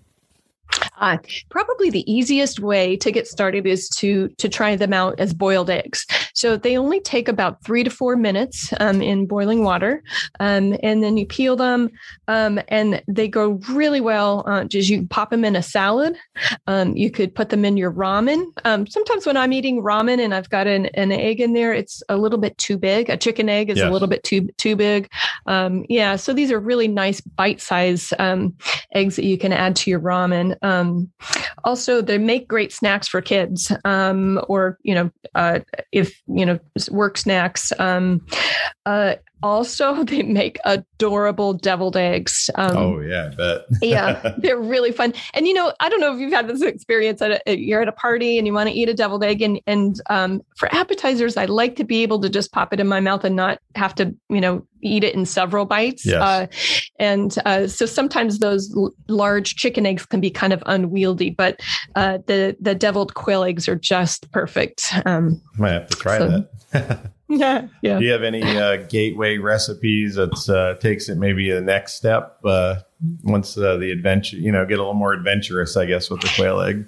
Uh, 0.99 1.17
probably 1.49 1.89
the 1.89 2.09
easiest 2.11 2.59
way 2.59 2.95
to 2.97 3.11
get 3.11 3.27
started 3.27 3.65
is 3.65 3.89
to 3.89 4.29
to 4.37 4.49
try 4.49 4.75
them 4.75 4.93
out 4.93 5.19
as 5.19 5.33
boiled 5.33 5.69
eggs. 5.69 6.05
So 6.33 6.57
they 6.57 6.77
only 6.77 6.99
take 7.01 7.27
about 7.27 7.63
three 7.63 7.83
to 7.83 7.89
four 7.89 8.15
minutes 8.15 8.73
um, 8.79 9.01
in 9.01 9.25
boiling 9.25 9.63
water. 9.63 10.03
Um, 10.39 10.77
and 10.83 11.03
then 11.03 11.17
you 11.17 11.25
peel 11.25 11.55
them 11.55 11.89
um, 12.27 12.59
and 12.67 13.01
they 13.07 13.27
go 13.27 13.59
really 13.69 14.01
well. 14.01 14.43
Uh, 14.47 14.63
just 14.65 14.89
you 14.89 15.07
pop 15.07 15.31
them 15.31 15.43
in 15.43 15.55
a 15.55 15.63
salad. 15.63 16.17
Um, 16.67 16.95
you 16.95 17.11
could 17.11 17.33
put 17.33 17.49
them 17.49 17.65
in 17.65 17.77
your 17.77 17.91
ramen. 17.91 18.45
Um, 18.65 18.87
sometimes 18.87 19.25
when 19.25 19.37
I'm 19.37 19.53
eating 19.53 19.81
ramen 19.81 20.19
and 20.19 20.33
I've 20.33 20.49
got 20.49 20.67
an, 20.67 20.87
an 20.87 21.11
egg 21.11 21.39
in 21.39 21.53
there, 21.53 21.73
it's 21.73 22.03
a 22.09 22.17
little 22.17 22.39
bit 22.39 22.57
too 22.57 22.77
big. 22.77 23.09
A 23.09 23.17
chicken 23.17 23.49
egg 23.49 23.69
is 23.69 23.77
yes. 23.77 23.87
a 23.87 23.91
little 23.91 24.07
bit 24.07 24.23
too 24.23 24.49
too 24.57 24.75
big. 24.75 25.09
Um, 25.45 25.85
yeah, 25.89 26.15
so 26.15 26.33
these 26.33 26.51
are 26.51 26.59
really 26.59 26.87
nice 26.87 27.21
bite 27.21 27.61
size 27.61 28.13
eggs 28.93 29.15
that 29.15 29.25
you 29.25 29.37
can 29.37 29.53
add 29.53 29.75
to 29.75 29.89
your 29.89 29.99
ramen. 29.99 30.55
Also, 31.63 32.01
they 32.01 32.17
make 32.17 32.47
great 32.47 32.71
snacks 32.71 33.07
for 33.07 33.21
kids 33.21 33.71
or, 33.85 34.77
you 34.83 34.95
know, 34.95 35.11
uh, 35.35 35.59
if, 35.91 36.21
you 36.27 36.45
know, 36.45 36.59
work 36.91 37.17
snacks. 37.17 37.71
Um, 37.79 38.25
uh, 38.85 39.15
also, 39.41 40.03
they 40.03 40.23
make 40.23 40.57
adorable 40.65 41.53
deviled 41.53 41.97
eggs. 41.97 42.49
Um, 42.55 42.77
oh 42.77 42.99
yeah, 42.99 43.29
I 43.31 43.35
bet. 43.35 43.61
yeah, 43.81 44.35
they're 44.37 44.59
really 44.59 44.91
fun. 44.91 45.13
And 45.33 45.47
you 45.47 45.53
know, 45.53 45.73
I 45.79 45.89
don't 45.89 45.99
know 45.99 46.13
if 46.13 46.19
you've 46.19 46.33
had 46.33 46.47
this 46.47 46.61
experience. 46.61 47.21
At 47.21 47.41
a, 47.45 47.57
you're 47.57 47.81
at 47.81 47.87
a 47.87 47.93
party 47.93 48.37
and 48.37 48.47
you 48.47 48.53
want 48.53 48.69
to 48.69 48.75
eat 48.75 48.89
a 48.89 48.93
deviled 48.93 49.23
egg, 49.23 49.41
and 49.41 49.59
and 49.67 49.99
um, 50.09 50.41
for 50.55 50.73
appetizers, 50.73 51.37
I 51.37 51.45
like 51.45 51.75
to 51.77 51.83
be 51.83 52.03
able 52.03 52.19
to 52.21 52.29
just 52.29 52.51
pop 52.51 52.73
it 52.73 52.79
in 52.79 52.87
my 52.87 52.99
mouth 52.99 53.23
and 53.23 53.35
not 53.35 53.59
have 53.75 53.95
to, 53.95 54.15
you 54.29 54.41
know, 54.41 54.65
eat 54.81 55.03
it 55.03 55.15
in 55.15 55.25
several 55.25 55.65
bites. 55.65 56.05
Yes. 56.05 56.21
Uh, 56.21 56.47
and 56.99 57.35
uh, 57.45 57.67
so 57.67 57.85
sometimes 57.85 58.39
those 58.39 58.73
l- 58.75 58.91
large 59.07 59.55
chicken 59.55 59.85
eggs 59.85 60.05
can 60.05 60.21
be 60.21 60.29
kind 60.29 60.53
of 60.53 60.63
unwieldy, 60.65 61.29
but 61.29 61.61
uh, 61.95 62.19
the 62.27 62.55
the 62.59 62.75
deviled 62.75 63.13
quail 63.13 63.43
eggs 63.43 63.67
are 63.67 63.75
just 63.75 64.31
perfect. 64.31 64.93
Um, 65.05 65.41
Might 65.57 65.71
have 65.71 65.87
to 65.87 65.97
try 65.97 66.17
so, 66.17 66.45
that. 66.71 67.11
yeah, 67.29 67.67
yeah. 67.81 67.99
Do 67.99 68.05
you 68.05 68.11
have 68.11 68.23
any 68.23 68.41
uh, 68.43 68.77
gateway 68.89 69.37
recipes 69.37 70.15
that 70.15 70.49
uh, 70.49 70.79
takes 70.79 71.09
it 71.09 71.17
maybe 71.17 71.49
the 71.51 71.61
next 71.61 71.93
step 71.93 72.39
uh, 72.43 72.77
once 73.23 73.57
uh, 73.57 73.77
the 73.77 73.91
adventure, 73.91 74.37
you 74.37 74.51
know, 74.51 74.65
get 74.65 74.79
a 74.79 74.81
little 74.81 74.93
more 74.93 75.13
adventurous, 75.13 75.77
I 75.77 75.85
guess, 75.85 76.09
with 76.09 76.21
the 76.21 76.31
quail 76.35 76.59
egg? 76.59 76.85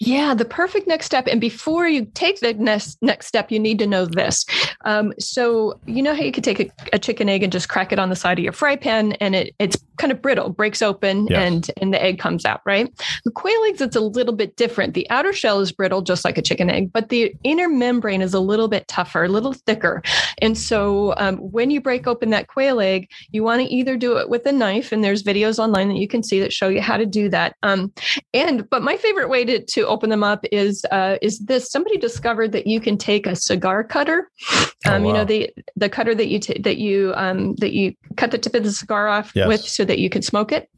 Yeah, 0.00 0.34
the 0.34 0.44
perfect 0.44 0.86
next 0.86 1.06
step. 1.06 1.26
And 1.26 1.40
before 1.40 1.88
you 1.88 2.04
take 2.14 2.38
the 2.38 2.54
next 2.54 2.98
next 3.02 3.26
step, 3.26 3.50
you 3.50 3.58
need 3.58 3.80
to 3.80 3.86
know 3.86 4.06
this. 4.06 4.44
Um, 4.84 5.12
so 5.18 5.80
you 5.86 6.02
know 6.02 6.14
how 6.14 6.22
you 6.22 6.30
could 6.30 6.44
take 6.44 6.60
a, 6.60 6.70
a, 6.92 6.98
chicken 7.00 7.28
egg 7.28 7.42
and 7.42 7.50
just 7.50 7.68
crack 7.68 7.90
it 7.90 7.98
on 7.98 8.08
the 8.08 8.14
side 8.14 8.38
of 8.38 8.44
your 8.44 8.52
fry 8.52 8.76
pan, 8.76 9.14
and 9.14 9.34
it 9.34 9.54
it's 9.58 9.76
kind 9.98 10.12
of 10.12 10.22
brittle, 10.22 10.50
breaks 10.50 10.82
open, 10.82 11.32
and 11.32 11.70
and 11.80 11.92
the 11.92 12.02
egg 12.02 12.18
comes 12.18 12.44
out. 12.44 12.60
Right. 12.64 12.88
The 13.24 13.30
quail 13.30 13.60
eggs, 13.68 13.80
it's 13.80 13.96
a 13.96 14.00
little 14.00 14.34
bit 14.34 14.56
different. 14.56 14.94
The 14.94 15.08
outer 15.10 15.32
shell 15.32 15.60
is 15.60 15.72
brittle, 15.72 16.02
just 16.02 16.24
like 16.24 16.38
a 16.38 16.42
chicken 16.42 16.70
egg, 16.70 16.92
but 16.92 17.08
the 17.08 17.34
inner 17.44 17.68
membrane 17.68 18.22
is 18.22 18.34
a 18.34 18.40
little 18.40 18.68
bit 18.68 18.88
tougher, 18.88 19.24
a 19.24 19.28
little 19.28 19.52
thicker. 19.52 20.02
And 20.40 20.56
so 20.56 21.14
um, 21.16 21.36
when 21.36 21.70
you 21.70 21.80
break 21.80 22.06
open 22.06 22.30
that 22.30 22.48
quail 22.48 22.80
egg, 22.80 23.10
you 23.30 23.42
want 23.42 23.62
to 23.62 23.68
either 23.68 23.96
do 23.96 24.16
it 24.16 24.28
with 24.28 24.46
a 24.46 24.52
knife, 24.52 24.92
and 24.92 25.02
there's 25.02 25.22
videos 25.22 25.58
online 25.58 25.88
that 25.88 25.98
you 25.98 26.08
can 26.08 26.22
see 26.22 26.40
that 26.40 26.52
show 26.52 26.68
you 26.68 26.80
how 26.80 26.96
to 26.96 27.06
do 27.06 27.28
that. 27.28 27.56
Um, 27.62 27.92
and 28.32 28.68
but 28.70 28.82
my 28.82 28.96
favorite 28.96 29.28
way 29.28 29.44
to 29.44 29.64
to 29.64 29.86
open 29.86 30.10
them 30.10 30.24
up 30.24 30.44
is 30.52 30.84
uh, 30.90 31.16
is 31.22 31.38
this 31.40 31.70
somebody 31.70 31.96
discovered 31.98 32.52
that 32.52 32.66
you 32.66 32.80
can 32.80 32.96
take 32.96 33.26
a 33.26 33.36
cigar 33.36 33.84
cutter 33.84 34.30
oh, 34.52 34.70
um, 34.86 34.92
oh, 34.92 35.00
wow. 35.00 35.06
you 35.06 35.12
know 35.12 35.24
the 35.24 35.50
the 35.76 35.88
cutter 35.88 36.14
that 36.14 36.28
you 36.28 36.38
t- 36.38 36.60
that 36.60 36.78
you 36.78 37.12
um, 37.16 37.54
that 37.56 37.72
you 37.72 37.94
cut 38.16 38.30
the 38.30 38.38
tip 38.38 38.54
of 38.54 38.62
the 38.62 38.72
cigar 38.72 39.08
off 39.08 39.32
yes. 39.34 39.48
with 39.48 39.60
so 39.60 39.84
that 39.88 39.98
you 39.98 40.08
can 40.08 40.22
smoke 40.22 40.52
it 40.52 40.70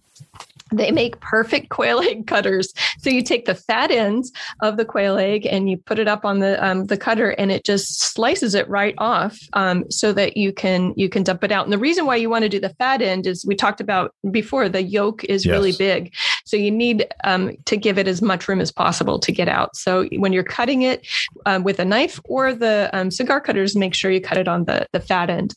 they 0.73 0.91
make 0.91 1.21
perfect 1.21 1.69
quail 1.71 2.01
egg 2.01 2.27
cutters. 2.27 2.73
So 2.99 3.11
you 3.11 3.23
take 3.23 3.45
the 3.45 3.55
fat 3.55 3.91
ends 3.91 4.33
of 4.61 4.77
the 4.77 4.85
quail 4.85 5.19
egg 5.19 5.47
and 5.47 5.69
you 5.71 5.77
put 5.77 5.99
it 5.99 6.09
up 6.09 6.25
on 6.25 6.41
the 6.41 6.63
um, 6.65 6.87
the 6.87 6.97
cutter, 6.97 7.31
and 7.31 7.51
it 7.51 7.65
just 7.65 8.01
slices 8.01 8.55
it 8.55 8.69
right 8.69 8.95
off, 8.99 9.39
um, 9.53 9.91
so 9.91 10.13
that 10.13 10.37
you 10.37 10.53
can 10.53 10.95
you 10.97 11.09
can 11.09 11.23
dump 11.23 11.45
it 11.45 11.53
out. 11.53 11.65
And 11.65 11.73
the 11.73 11.79
reason 11.79 12.07
why 12.07 12.17
you 12.17 12.31
want 12.31 12.43
to 12.43 12.49
do 12.49 12.61
the 12.61 12.75
fat 12.75 13.03
end 13.03 13.27
is 13.27 13.45
we 13.45 13.55
talked 13.55 13.81
about 13.81 14.15
before. 14.31 14.69
The 14.69 14.83
yolk 14.83 15.25
is 15.25 15.45
yes. 15.45 15.53
really 15.53 15.73
big, 15.73 16.15
so 16.51 16.57
you 16.57 16.71
need 16.71 17.07
um, 17.23 17.53
to 17.67 17.77
give 17.77 17.97
it 17.97 18.09
as 18.09 18.21
much 18.21 18.49
room 18.49 18.61
as 18.61 18.73
possible 18.73 19.21
to 19.21 19.31
get 19.31 19.49
out. 19.49 19.77
So 19.77 20.07
when 20.17 20.33
you're 20.33 20.43
cutting 20.43 20.83
it 20.83 21.07
um, 21.47 21.63
with 21.63 21.79
a 21.79 21.85
knife 21.85 22.19
or 22.25 22.53
the 22.53 22.91
um, 22.93 23.13
cigar 23.13 23.41
cutters, 23.41 23.77
make 23.77 23.95
sure 23.95 24.11
you 24.11 24.21
cut 24.21 24.37
it 24.37 24.49
on 24.49 24.65
the 24.65 24.87
the 24.93 24.99
fat 24.99 25.31
end, 25.31 25.55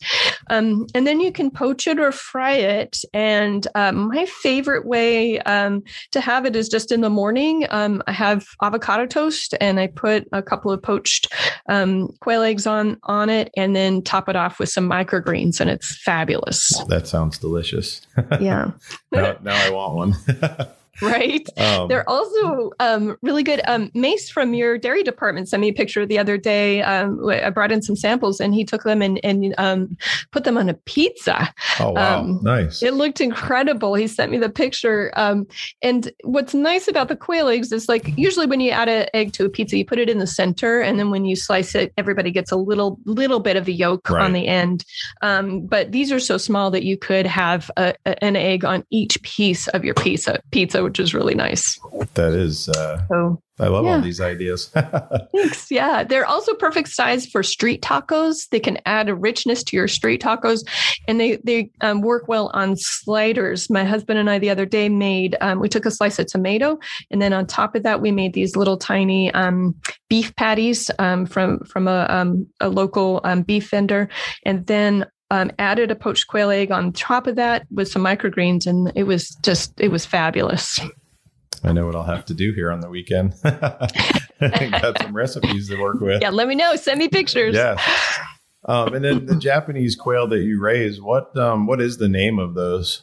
um, 0.52 0.86
and 0.94 1.08
then 1.08 1.20
you 1.20 1.32
can 1.32 1.50
poach 1.50 1.88
it 1.88 2.00
or 2.00 2.12
fry 2.12 2.52
it. 2.52 3.04
And 3.14 3.68
uh, 3.74 3.92
my 3.92 4.26
favorite 4.26 4.86
way 4.86 5.40
um, 5.40 5.84
to 6.12 6.22
have 6.22 6.46
it 6.46 6.56
is 6.56 6.70
just 6.70 6.92
in 6.92 7.02
the 7.02 7.10
morning. 7.10 7.66
Um, 7.72 8.04
I 8.06 8.12
have 8.12 8.48
avocado 8.62 9.08
toast 9.08 9.56
and 9.60 9.80
I 9.80 9.88
put 9.88 10.28
a 10.32 10.44
couple 10.44 10.72
of 10.72 10.82
poached 10.82 11.34
um, 11.70 12.10
quail 12.20 12.44
eggs 12.44 12.68
on 12.68 13.00
on 13.04 13.30
it, 13.30 13.52
and 13.58 13.76
then 13.76 14.04
top 14.04 14.30
it 14.30 14.36
off 14.36 14.60
with 14.60 14.70
some 14.70 14.88
microgreens, 14.88 15.60
and 15.60 15.70
it's 15.70 15.96
fabulous. 16.04 16.80
That 16.90 17.08
sounds 17.08 17.38
delicious. 17.40 18.02
Yeah. 18.40 18.72
now, 19.12 19.38
now 19.42 19.66
I 19.66 19.70
want 19.70 19.96
one. 19.96 20.16
right? 21.02 21.48
Um, 21.58 21.88
They're 21.88 22.08
also 22.08 22.72
um, 22.80 23.18
really 23.24 23.42
good. 23.42 23.62
Um, 23.66 23.90
Mace 23.96 24.30
from 24.30 24.54
your 24.54 24.78
dairy 24.78 25.02
department 25.02 25.50
sent 25.50 25.62
me 25.62 25.70
a 25.70 25.74
picture 25.74 26.06
the 26.06 26.20
other 26.20 26.38
day. 26.38 26.84
Um, 26.84 27.20
I 27.28 27.50
brought 27.50 27.72
in 27.72 27.82
some 27.82 27.96
samples 27.96 28.40
and 28.40 28.54
he 28.54 28.64
took 28.64 28.84
them 28.84 29.02
and, 29.02 29.20
and 29.24 29.56
um, 29.58 29.98
put 30.32 30.44
them 30.44 30.56
on 30.56 30.70
a 30.70 30.76
pizza. 30.76 31.52
Oh, 31.80 31.92
wow. 31.92 32.20
Um, 32.20 32.40
nice. 32.44 32.84
It 32.84 32.94
looked 32.94 33.22
incredible. 33.22 33.96
He 33.96 34.08
sent 34.08 34.32
me 34.32 34.38
the 34.38 34.50
picture. 34.50 35.12
and 35.82 36.12
what's 36.24 36.54
nice 36.54 36.88
about 36.88 37.08
the 37.08 37.16
quail 37.16 37.48
eggs 37.48 37.72
is 37.72 37.90
like 37.90 38.16
usually 38.16 38.46
when 38.46 38.60
you 38.60 38.70
add 38.70 38.88
an 38.88 39.08
egg 39.16 39.34
to 39.34 39.46
a 39.46 39.50
pizza, 39.50 39.78
you 39.78 39.86
put 39.86 39.98
it 39.98 40.10
in 40.10 40.20
the 40.20 40.28
center. 40.28 40.80
And 40.80 41.00
then 41.00 41.10
when 41.10 41.26
you 41.26 41.36
slice 41.36 41.74
it, 41.74 41.92
everybody 41.98 42.30
gets 42.30 42.52
a 42.52 42.56
little, 42.56 43.00
little 43.06 43.40
bit 43.40 43.58
of 43.58 43.66
the 43.66 43.74
yolk 43.74 44.08
right. 44.12 44.24
on 44.24 44.34
the 44.34 44.48
end. 44.48 44.86
but 45.22 45.92
these 45.92 46.12
are 46.12 46.20
so 46.20 46.38
small 46.38 46.70
that 46.70 46.84
you 46.84 46.98
could 46.98 47.26
have 47.26 47.72
a, 47.78 47.96
a, 48.06 48.24
an 48.24 48.36
egg 48.36 48.64
on 48.64 48.86
each 48.92 49.20
piece 49.24 49.68
of 49.70 49.84
your 49.84 49.96
pizza, 49.96 50.40
pizza 50.52 50.83
which 50.84 51.00
is 51.00 51.14
really 51.14 51.36
nice. 51.36 51.80
That 52.14 52.34
is. 52.34 52.70
Uh, 52.70 53.06
so, 53.08 53.42
I 53.60 53.68
love 53.68 53.86
yeah. 53.86 53.96
all 53.96 54.02
these 54.02 54.20
ideas. 54.20 54.70
Thanks. 55.36 55.70
Yeah. 55.70 56.04
They're 56.04 56.26
also 56.26 56.56
perfect 56.56 56.90
size 56.90 57.28
for 57.28 57.44
street 57.44 57.84
tacos. 57.84 58.50
They 58.50 58.60
can 58.60 58.80
add 58.88 59.10
a 59.10 59.16
richness 59.16 59.64
to 59.66 59.76
your 59.76 59.88
street 59.88 60.24
tacos 60.24 60.68
and 61.08 61.20
they, 61.20 61.38
they 61.44 61.70
um, 61.82 62.02
work 62.02 62.28
well 62.28 62.50
on 62.56 62.76
sliders. 62.76 63.70
My 63.70 63.84
husband 63.84 64.18
and 64.18 64.28
I 64.28 64.40
the 64.40 64.50
other 64.50 64.66
day 64.66 64.90
made, 64.90 65.38
um, 65.40 65.60
we 65.60 65.70
took 65.70 65.86
a 65.86 65.92
slice 65.92 66.18
of 66.18 66.26
tomato 66.26 66.80
and 67.12 67.22
then 67.22 67.32
on 67.32 67.46
top 67.46 67.76
of 67.76 67.84
that, 67.84 68.02
we 68.02 68.12
made 68.12 68.34
these 68.34 68.56
little 68.56 68.78
tiny 68.78 69.32
um, 69.34 69.76
beef 70.10 70.36
patties 70.36 70.90
um, 70.98 71.28
from, 71.28 71.60
from 71.60 71.88
a, 71.88 72.08
um, 72.10 72.48
a 72.60 72.70
local 72.70 73.22
um, 73.24 73.44
beef 73.44 73.70
vendor. 73.70 74.10
And 74.46 74.66
then 74.66 75.06
um, 75.34 75.50
added 75.58 75.90
a 75.90 75.96
poached 75.96 76.28
quail 76.28 76.52
egg 76.52 76.70
on 76.70 76.94
top 76.94 77.26
of 77.26 77.36
that 77.38 77.66
with 77.72 77.88
some 77.88 78.04
microgreens, 78.04 78.68
and 78.68 78.92
it 78.96 79.04
was 79.04 79.30
just 79.42 79.74
it 79.80 79.88
was 79.88 80.06
fabulous. 80.06 80.80
I 81.64 81.72
know 81.72 81.88
what 81.88 81.96
I'll 81.96 82.04
have 82.04 82.26
to 82.26 82.36
do 82.36 82.54
here 82.54 82.72
on 82.72 82.82
the 82.82 82.90
weekend. 82.90 83.34
Got 83.44 85.02
some 85.02 85.16
recipes 85.16 85.70
to 85.70 85.82
work 85.82 86.02
with. 86.02 86.22
Yeah, 86.22 86.30
let 86.30 86.48
me 86.48 86.54
know. 86.54 86.76
Send 86.76 87.00
me 87.00 87.08
pictures. 87.08 87.56
Yeah. 87.56 87.82
Um, 88.66 88.94
and 88.94 89.04
then 89.04 89.26
the 89.26 89.36
Japanese 89.36 89.96
quail 89.96 90.28
that 90.28 90.44
you 90.44 90.62
raise, 90.62 91.02
what 91.02 91.36
um, 91.36 91.66
what 91.66 91.82
is 91.82 91.98
the 91.98 92.10
name 92.10 92.38
of 92.38 92.54
those? 92.54 93.02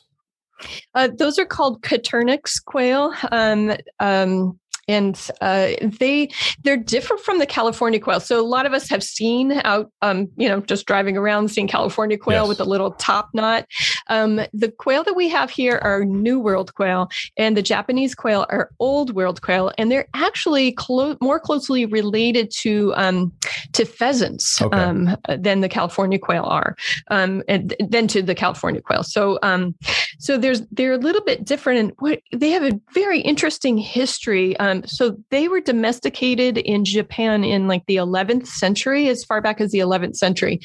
Uh, 0.94 1.08
those 1.18 1.36
are 1.36 1.44
called 1.44 1.82
Coturnix 1.82 2.64
quail. 2.64 3.12
Um, 3.32 3.76
um, 3.98 4.59
and 4.90 5.30
uh, 5.40 5.70
they 5.82 6.28
they're 6.64 6.76
different 6.76 7.22
from 7.22 7.38
the 7.38 7.46
California 7.46 8.00
quail. 8.00 8.20
So 8.20 8.40
a 8.40 8.46
lot 8.46 8.66
of 8.66 8.72
us 8.72 8.88
have 8.88 9.02
seen 9.02 9.60
out, 9.64 9.90
um, 10.02 10.28
you 10.36 10.48
know, 10.48 10.60
just 10.60 10.86
driving 10.86 11.16
around, 11.16 11.50
seeing 11.50 11.68
California 11.68 12.18
quail 12.18 12.42
yes. 12.42 12.48
with 12.48 12.60
a 12.60 12.64
little 12.64 12.92
top 12.92 13.30
knot. 13.32 13.66
Um, 14.08 14.40
the 14.52 14.70
quail 14.70 15.04
that 15.04 15.14
we 15.14 15.28
have 15.28 15.50
here 15.50 15.78
are 15.82 16.04
New 16.04 16.38
World 16.38 16.74
quail, 16.74 17.08
and 17.36 17.56
the 17.56 17.62
Japanese 17.62 18.14
quail 18.14 18.46
are 18.50 18.70
Old 18.78 19.14
World 19.14 19.42
quail, 19.42 19.72
and 19.78 19.90
they're 19.90 20.08
actually 20.14 20.72
clo- 20.72 21.16
more 21.20 21.40
closely 21.40 21.86
related 21.86 22.50
to 22.58 22.92
um, 22.96 23.32
to 23.72 23.84
pheasants 23.84 24.60
okay. 24.60 24.76
Um, 24.76 25.16
than 25.38 25.60
the 25.60 25.68
California 25.68 26.18
quail 26.18 26.44
are, 26.44 26.76
um, 27.10 27.42
and 27.48 27.74
than 27.88 28.08
to 28.08 28.22
the 28.22 28.34
California 28.34 28.80
quail. 28.80 29.02
So 29.02 29.38
um, 29.42 29.74
so 30.18 30.36
there's 30.36 30.62
they're 30.72 30.92
a 30.92 30.98
little 30.98 31.22
bit 31.22 31.44
different, 31.44 31.78
and 31.78 31.92
what 31.98 32.20
they 32.32 32.50
have 32.50 32.64
a 32.64 32.78
very 32.92 33.20
interesting 33.20 33.78
history. 33.78 34.58
Um, 34.80 34.86
so 34.86 35.16
they 35.30 35.48
were 35.48 35.60
domesticated 35.60 36.58
in 36.58 36.84
Japan 36.84 37.44
in 37.44 37.68
like 37.68 37.86
the 37.86 37.96
11th 37.96 38.46
century, 38.46 39.08
as 39.08 39.24
far 39.24 39.40
back 39.40 39.60
as 39.60 39.72
the 39.72 39.78
11th 39.78 40.16
century. 40.16 40.60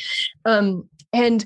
Um, 0.46 0.88
and 1.14 1.46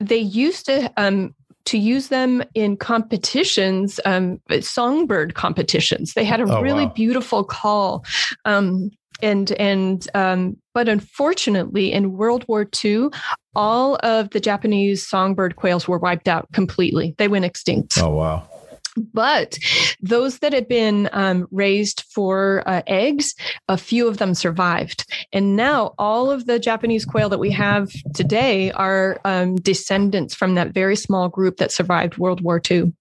they 0.00 0.18
used 0.18 0.66
to 0.66 0.92
um, 0.96 1.34
to 1.66 1.78
use 1.78 2.08
them 2.08 2.42
in 2.54 2.76
competitions, 2.76 3.98
um, 4.04 4.40
songbird 4.60 5.34
competitions. 5.34 6.12
They 6.12 6.24
had 6.24 6.40
a 6.40 6.44
oh, 6.44 6.60
really 6.60 6.86
wow. 6.86 6.92
beautiful 6.92 7.44
call. 7.44 8.04
Um, 8.44 8.90
and 9.22 9.52
and 9.52 10.06
um, 10.14 10.56
but 10.74 10.88
unfortunately, 10.88 11.92
in 11.92 12.12
World 12.12 12.44
War 12.48 12.66
II, 12.84 13.08
all 13.54 13.96
of 14.02 14.30
the 14.30 14.40
Japanese 14.40 15.06
songbird 15.06 15.56
quails 15.56 15.86
were 15.86 15.98
wiped 15.98 16.28
out 16.28 16.50
completely. 16.52 17.14
They 17.18 17.28
went 17.28 17.44
extinct. 17.44 17.96
Oh 17.98 18.10
wow! 18.10 18.48
But 18.96 19.58
those 20.00 20.38
that 20.38 20.52
had 20.52 20.68
been 20.68 21.08
um, 21.12 21.48
raised 21.50 22.02
for 22.10 22.62
uh, 22.66 22.82
eggs, 22.86 23.34
a 23.68 23.76
few 23.76 24.06
of 24.08 24.18
them 24.18 24.34
survived. 24.34 25.04
And 25.32 25.56
now 25.56 25.94
all 25.98 26.30
of 26.30 26.46
the 26.46 26.58
Japanese 26.58 27.04
quail 27.04 27.28
that 27.28 27.38
we 27.38 27.50
have 27.50 27.90
today 28.14 28.70
are 28.72 29.20
um, 29.24 29.56
descendants 29.56 30.34
from 30.34 30.54
that 30.54 30.72
very 30.72 30.96
small 30.96 31.28
group 31.28 31.56
that 31.56 31.72
survived 31.72 32.18
World 32.18 32.40
War 32.40 32.60
II. 32.70 32.92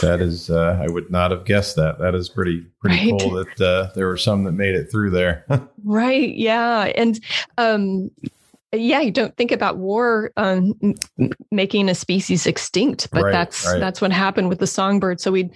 That 0.00 0.20
is, 0.20 0.48
uh, 0.48 0.78
I 0.80 0.90
would 0.90 1.10
not 1.10 1.32
have 1.32 1.44
guessed 1.44 1.76
that. 1.76 1.98
That 1.98 2.14
is 2.14 2.28
pretty 2.28 2.66
pretty 2.80 3.10
right. 3.10 3.20
cool 3.20 3.30
that 3.30 3.60
uh, 3.60 3.90
there 3.94 4.06
were 4.06 4.16
some 4.16 4.44
that 4.44 4.52
made 4.52 4.74
it 4.74 4.90
through 4.90 5.10
there. 5.10 5.44
right. 5.84 6.34
Yeah. 6.34 6.92
And 6.94 7.18
um, 7.58 8.10
yeah, 8.72 9.00
you 9.00 9.10
don't 9.10 9.36
think 9.36 9.50
about 9.50 9.78
war 9.78 10.30
um, 10.36 10.74
making 11.50 11.88
a 11.88 11.94
species 11.94 12.46
extinct, 12.46 13.08
but 13.10 13.24
right, 13.24 13.32
that's 13.32 13.66
right. 13.66 13.80
that's 13.80 14.00
what 14.00 14.12
happened 14.12 14.48
with 14.48 14.60
the 14.60 14.66
songbird. 14.66 15.20
So 15.20 15.32
we 15.32 15.50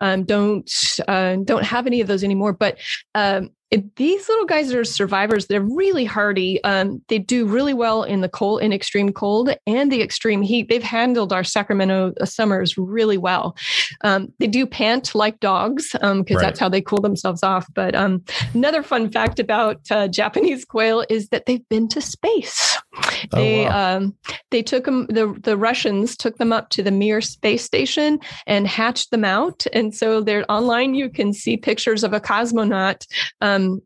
um, 0.00 0.24
don't 0.24 0.70
uh, 1.08 1.36
don't 1.44 1.64
have 1.64 1.86
any 1.86 2.00
of 2.00 2.06
those 2.06 2.22
anymore. 2.22 2.52
But 2.52 2.78
um, 3.14 3.50
it, 3.70 3.96
these 3.96 4.28
little 4.28 4.46
guys 4.46 4.74
are 4.74 4.84
survivors. 4.84 5.46
They're 5.46 5.60
really 5.60 6.04
hardy. 6.04 6.62
Um, 6.64 7.02
they 7.08 7.18
do 7.18 7.46
really 7.46 7.74
well 7.74 8.02
in 8.02 8.20
the 8.20 8.28
cold, 8.28 8.62
in 8.62 8.72
extreme 8.72 9.12
cold 9.12 9.54
and 9.66 9.92
the 9.92 10.02
extreme 10.02 10.42
heat. 10.42 10.68
They've 10.68 10.82
handled 10.82 11.32
our 11.32 11.44
Sacramento 11.44 12.12
uh, 12.20 12.24
summers 12.24 12.76
really 12.76 13.18
well. 13.18 13.56
Um, 14.02 14.32
they 14.40 14.48
do 14.48 14.66
pant 14.66 15.14
like 15.14 15.38
dogs 15.38 15.92
because 15.92 16.02
um, 16.10 16.24
right. 16.28 16.40
that's 16.40 16.58
how 16.58 16.68
they 16.68 16.82
cool 16.82 17.00
themselves 17.00 17.44
off. 17.44 17.66
But 17.74 17.94
um, 17.94 18.24
another 18.54 18.82
fun 18.82 19.10
fact 19.10 19.38
about 19.38 19.80
uh, 19.90 20.08
Japanese 20.08 20.64
quail 20.64 21.04
is 21.08 21.28
that 21.28 21.46
they've 21.46 21.68
been 21.68 21.86
to 21.88 22.00
space. 22.00 22.76
Oh, 22.96 23.10
they 23.32 23.64
wow. 23.64 23.96
Um, 23.96 24.16
they 24.50 24.62
took 24.62 24.84
them. 24.84 25.06
The 25.06 25.34
the 25.42 25.56
Russians 25.56 26.16
took 26.16 26.38
them 26.38 26.52
up 26.52 26.70
to 26.70 26.82
the 26.82 26.90
Mir 26.90 27.20
space 27.20 27.64
station 27.64 28.18
and 28.46 28.66
hatched 28.66 29.10
them 29.10 29.24
out. 29.24 29.66
And 29.72 29.94
so 29.94 30.20
they're 30.20 30.50
online. 30.50 30.94
You 30.94 31.08
can 31.08 31.32
see 31.32 31.56
pictures 31.56 32.02
of 32.02 32.12
a 32.12 32.20
cosmonaut 32.20 33.06
um, 33.40 33.80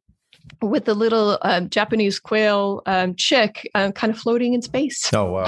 with 0.62 0.84
the 0.84 0.94
little 0.94 1.38
uh, 1.42 1.61
Japanese 1.62 2.18
quail 2.18 2.82
um, 2.87 3.14
chick 3.16 3.68
uh, 3.75 3.92
kind 3.92 4.12
of 4.12 4.18
floating 4.18 4.54
in 4.54 4.62
space. 4.62 5.12
Oh, 5.12 5.32
wow. 5.32 5.44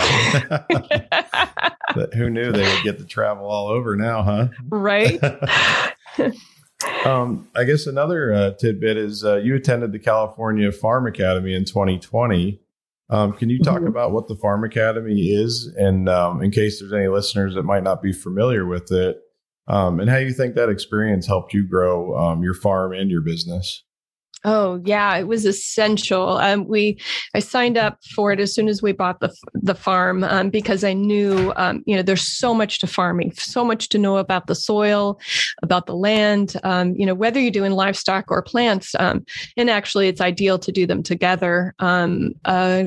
who 2.14 2.30
knew 2.30 2.52
they 2.52 2.62
would 2.62 2.82
get 2.82 2.98
to 2.98 3.04
travel 3.04 3.46
all 3.46 3.68
over 3.68 3.96
now, 3.96 4.22
huh? 4.22 4.48
Right. 4.68 5.18
um, 7.04 7.48
I 7.56 7.64
guess 7.64 7.86
another 7.86 8.32
uh, 8.32 8.50
tidbit 8.52 8.96
is 8.96 9.24
uh, 9.24 9.36
you 9.36 9.54
attended 9.54 9.92
the 9.92 9.98
California 9.98 10.70
Farm 10.72 11.06
Academy 11.06 11.54
in 11.54 11.64
2020. 11.64 12.60
Um, 13.08 13.32
can 13.32 13.48
you 13.48 13.58
talk 13.60 13.78
mm-hmm. 13.78 13.86
about 13.86 14.12
what 14.12 14.26
the 14.28 14.36
Farm 14.36 14.64
Academy 14.64 15.28
is? 15.28 15.72
And 15.76 16.08
um, 16.08 16.42
in 16.42 16.50
case 16.50 16.80
there's 16.80 16.92
any 16.92 17.08
listeners 17.08 17.54
that 17.54 17.62
might 17.62 17.84
not 17.84 18.02
be 18.02 18.12
familiar 18.12 18.66
with 18.66 18.90
it, 18.90 19.18
um, 19.68 20.00
and 20.00 20.08
how 20.08 20.16
you 20.16 20.32
think 20.32 20.54
that 20.54 20.68
experience 20.68 21.26
helped 21.26 21.52
you 21.52 21.66
grow 21.66 22.16
um, 22.16 22.42
your 22.42 22.54
farm 22.54 22.92
and 22.92 23.10
your 23.10 23.20
business? 23.20 23.84
Oh 24.48 24.80
yeah, 24.84 25.16
it 25.16 25.26
was 25.26 25.44
essential. 25.44 26.38
Um, 26.38 26.68
we 26.68 27.00
I 27.34 27.40
signed 27.40 27.76
up 27.76 27.98
for 28.14 28.30
it 28.30 28.38
as 28.38 28.54
soon 28.54 28.68
as 28.68 28.80
we 28.80 28.92
bought 28.92 29.18
the 29.18 29.34
the 29.54 29.74
farm 29.74 30.22
um, 30.22 30.50
because 30.50 30.84
I 30.84 30.92
knew 30.92 31.52
um, 31.56 31.82
you 31.84 31.96
know 31.96 32.02
there's 32.02 32.22
so 32.22 32.54
much 32.54 32.78
to 32.78 32.86
farming, 32.86 33.32
so 33.32 33.64
much 33.64 33.88
to 33.88 33.98
know 33.98 34.18
about 34.18 34.46
the 34.46 34.54
soil, 34.54 35.18
about 35.64 35.86
the 35.86 35.96
land. 35.96 36.54
Um, 36.62 36.94
you 36.94 37.04
know 37.04 37.14
whether 37.14 37.40
you're 37.40 37.50
doing 37.50 37.72
livestock 37.72 38.26
or 38.28 38.40
plants, 38.40 38.94
um, 39.00 39.26
and 39.56 39.68
actually 39.68 40.06
it's 40.06 40.20
ideal 40.20 40.60
to 40.60 40.70
do 40.70 40.86
them 40.86 41.02
together. 41.02 41.74
Um, 41.80 42.34
uh, 42.44 42.84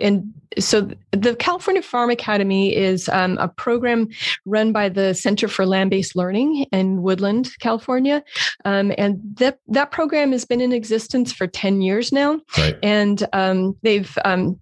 and 0.00 0.32
so 0.58 0.90
the 1.12 1.36
California 1.36 1.82
Farm 1.82 2.10
Academy 2.10 2.74
is 2.74 3.08
um, 3.08 3.38
a 3.38 3.48
program 3.48 4.08
run 4.44 4.72
by 4.72 4.88
the 4.88 5.14
Center 5.14 5.48
for 5.48 5.66
Land-Based 5.66 6.16
Learning 6.16 6.66
in 6.72 7.02
Woodland, 7.02 7.50
California, 7.60 8.22
um, 8.64 8.92
and 8.98 9.20
that 9.36 9.58
that 9.68 9.90
program 9.90 10.32
has 10.32 10.44
been 10.44 10.60
in 10.60 10.72
existence 10.72 11.32
for 11.32 11.46
ten 11.46 11.80
years 11.80 12.12
now, 12.12 12.40
right. 12.58 12.78
and 12.82 13.26
um, 13.32 13.76
they've 13.82 14.16
um, 14.24 14.58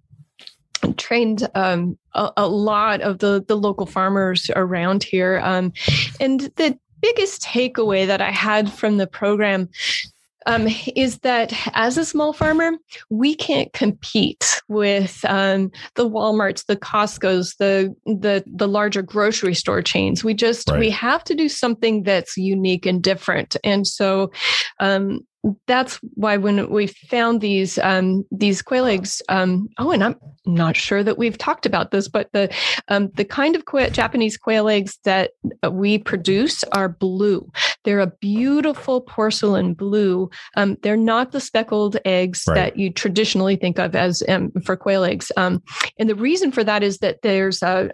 trained 0.97 1.47
um, 1.55 1.97
a, 2.13 2.31
a, 2.37 2.47
lot 2.47 3.01
of 3.01 3.19
the 3.19 3.43
the 3.47 3.57
local 3.57 3.85
farmers 3.85 4.49
around 4.55 5.03
here, 5.03 5.39
um, 5.43 5.71
and 6.19 6.51
the 6.55 6.77
biggest 7.01 7.43
takeaway 7.43 8.07
that 8.07 8.21
I 8.21 8.31
had 8.31 8.71
from 8.71 8.97
the 8.97 9.07
program 9.07 9.69
um, 10.45 10.67
is 10.95 11.19
that 11.19 11.53
as 11.73 11.97
a 11.97 12.05
small 12.05 12.33
farmer, 12.33 12.71
we 13.09 13.35
can't 13.35 13.71
compete 13.73 14.61
with 14.67 15.23
um, 15.25 15.71
the 15.95 16.09
WalMarts, 16.09 16.65
the 16.65 16.75
Costco's, 16.75 17.55
the 17.55 17.93
the 18.05 18.43
the 18.45 18.67
larger 18.67 19.01
grocery 19.01 19.53
store 19.53 19.81
chains. 19.81 20.23
We 20.23 20.33
just 20.33 20.69
right. 20.69 20.79
we 20.79 20.89
have 20.91 21.23
to 21.25 21.35
do 21.35 21.49
something 21.49 22.03
that's 22.03 22.37
unique 22.37 22.85
and 22.85 23.01
different. 23.01 23.55
And 23.63 23.87
so, 23.87 24.31
um, 24.79 25.21
that's 25.67 25.99
why 26.15 26.37
when 26.37 26.69
we 26.69 26.87
found 26.87 27.41
these 27.41 27.77
um, 27.79 28.25
these 28.31 28.61
quail 28.61 28.85
eggs, 28.85 29.21
um, 29.29 29.69
oh, 29.77 29.91
and 29.91 30.03
I'm 30.03 30.15
not 30.45 30.75
sure 30.75 31.03
that 31.03 31.17
we've 31.17 31.37
talked 31.37 31.65
about 31.65 31.91
this, 31.91 32.07
but 32.07 32.31
the 32.33 32.53
um, 32.87 33.11
the 33.15 33.25
kind 33.25 33.55
of 33.55 33.65
quail, 33.65 33.89
Japanese 33.89 34.37
quail 34.37 34.67
eggs 34.69 34.97
that 35.03 35.31
we 35.69 35.97
produce 35.97 36.63
are 36.65 36.89
blue. 36.89 37.49
They're 37.83 37.99
a 37.99 38.13
beautiful 38.19 39.01
porcelain 39.01 39.73
blue. 39.73 40.29
Um, 40.55 40.77
they're 40.81 40.97
not 40.97 41.31
the 41.31 41.39
speckled 41.39 41.97
eggs 42.05 42.45
right. 42.47 42.55
that 42.55 42.77
you 42.77 42.91
traditionally 42.91 43.55
think 43.55 43.77
of 43.77 43.95
as 43.95 44.23
um, 44.27 44.51
for 44.63 44.75
quail 44.75 45.03
eggs. 45.03 45.31
Um, 45.37 45.61
and 45.99 46.09
the 46.09 46.15
reason 46.15 46.51
for 46.51 46.63
that 46.63 46.81
is 46.81 46.99
that 46.99 47.21
there's 47.21 47.61
a 47.61 47.91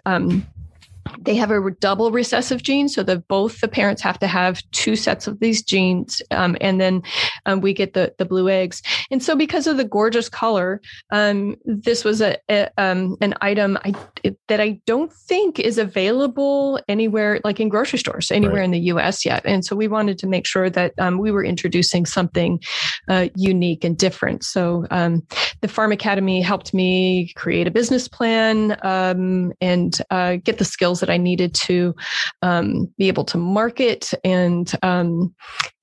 they 1.20 1.34
have 1.36 1.50
a 1.50 1.70
double 1.80 2.10
recessive 2.10 2.62
gene 2.62 2.88
so 2.88 3.02
that 3.02 3.26
both 3.28 3.60
the 3.60 3.68
parents 3.68 4.02
have 4.02 4.18
to 4.18 4.26
have 4.26 4.62
two 4.70 4.96
sets 4.96 5.26
of 5.26 5.40
these 5.40 5.62
genes 5.62 6.22
um, 6.30 6.56
and 6.60 6.80
then 6.80 7.02
um, 7.46 7.60
we 7.60 7.72
get 7.72 7.94
the, 7.94 8.14
the 8.18 8.24
blue 8.24 8.48
eggs. 8.48 8.82
And 9.10 9.22
so 9.22 9.34
because 9.34 9.66
of 9.66 9.76
the 9.76 9.84
gorgeous 9.84 10.28
color 10.28 10.80
um, 11.10 11.56
this 11.64 12.04
was 12.04 12.20
a, 12.20 12.38
a 12.48 12.68
um, 12.78 13.16
an 13.20 13.34
item 13.40 13.78
I, 13.84 13.94
it, 14.22 14.38
that 14.48 14.60
i 14.60 14.80
don't 14.86 15.12
think 15.12 15.58
is 15.58 15.78
available 15.78 16.80
anywhere 16.88 17.40
like 17.44 17.60
in 17.60 17.68
grocery 17.68 17.98
stores 17.98 18.30
anywhere 18.30 18.56
right. 18.56 18.64
in 18.64 18.70
the 18.70 18.80
us 18.80 19.24
yet. 19.24 19.42
And 19.44 19.64
so 19.64 19.74
we 19.74 19.88
wanted 19.88 20.18
to 20.18 20.26
make 20.26 20.46
sure 20.46 20.68
that 20.70 20.92
um, 20.98 21.18
we 21.18 21.30
were 21.30 21.44
introducing 21.44 22.04
something 22.06 22.60
uh, 23.08 23.28
unique 23.36 23.84
and 23.84 23.96
different. 23.96 24.44
So 24.44 24.86
um, 24.90 25.26
the 25.60 25.68
farm 25.68 25.92
academy 25.92 26.42
helped 26.42 26.74
me 26.74 27.32
create 27.34 27.66
a 27.66 27.70
business 27.70 28.08
plan 28.08 28.72
and 28.82 29.98
uh, 30.10 30.36
get 30.36 30.58
the 30.58 30.64
skills 30.64 30.91
skills 30.92 31.00
that 31.00 31.10
I 31.10 31.16
needed 31.16 31.54
to 31.54 31.94
um, 32.42 32.92
be 32.98 33.08
able 33.08 33.24
to 33.24 33.38
market 33.38 34.12
and 34.24 34.70
um, 34.82 35.34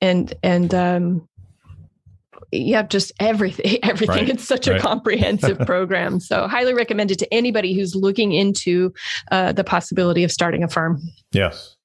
and 0.01 0.33
and 0.43 0.73
um, 0.73 1.27
yeah, 2.51 2.83
just 2.83 3.11
everything. 3.19 3.77
Everything. 3.83 4.15
Right. 4.15 4.29
It's 4.29 4.47
such 4.47 4.67
right. 4.67 4.77
a 4.77 4.81
comprehensive 4.81 5.59
program. 5.65 6.19
So, 6.19 6.47
highly 6.47 6.73
recommended 6.73 7.19
to 7.19 7.33
anybody 7.33 7.75
who's 7.75 7.95
looking 7.95 8.31
into 8.31 8.91
uh, 9.31 9.51
the 9.51 9.63
possibility 9.63 10.23
of 10.23 10.31
starting 10.31 10.63
a 10.63 10.67
farm. 10.67 10.99
Yes. 11.31 11.75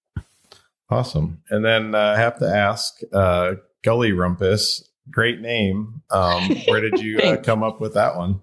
Awesome. 0.91 1.43
And 1.51 1.65
then 1.65 1.95
uh, 1.95 2.15
I 2.17 2.21
have 2.21 2.39
to 2.39 2.47
ask 2.47 2.95
uh, 3.13 3.55
Gully 3.83 4.13
Rumpus, 4.13 4.83
great 5.11 5.41
name. 5.41 6.03
Um, 6.11 6.57
where 6.67 6.81
did 6.81 7.01
you 7.01 7.19
uh, 7.19 7.37
come 7.43 7.63
up 7.63 7.81
with 7.81 7.95
that 7.95 8.17
one? 8.17 8.41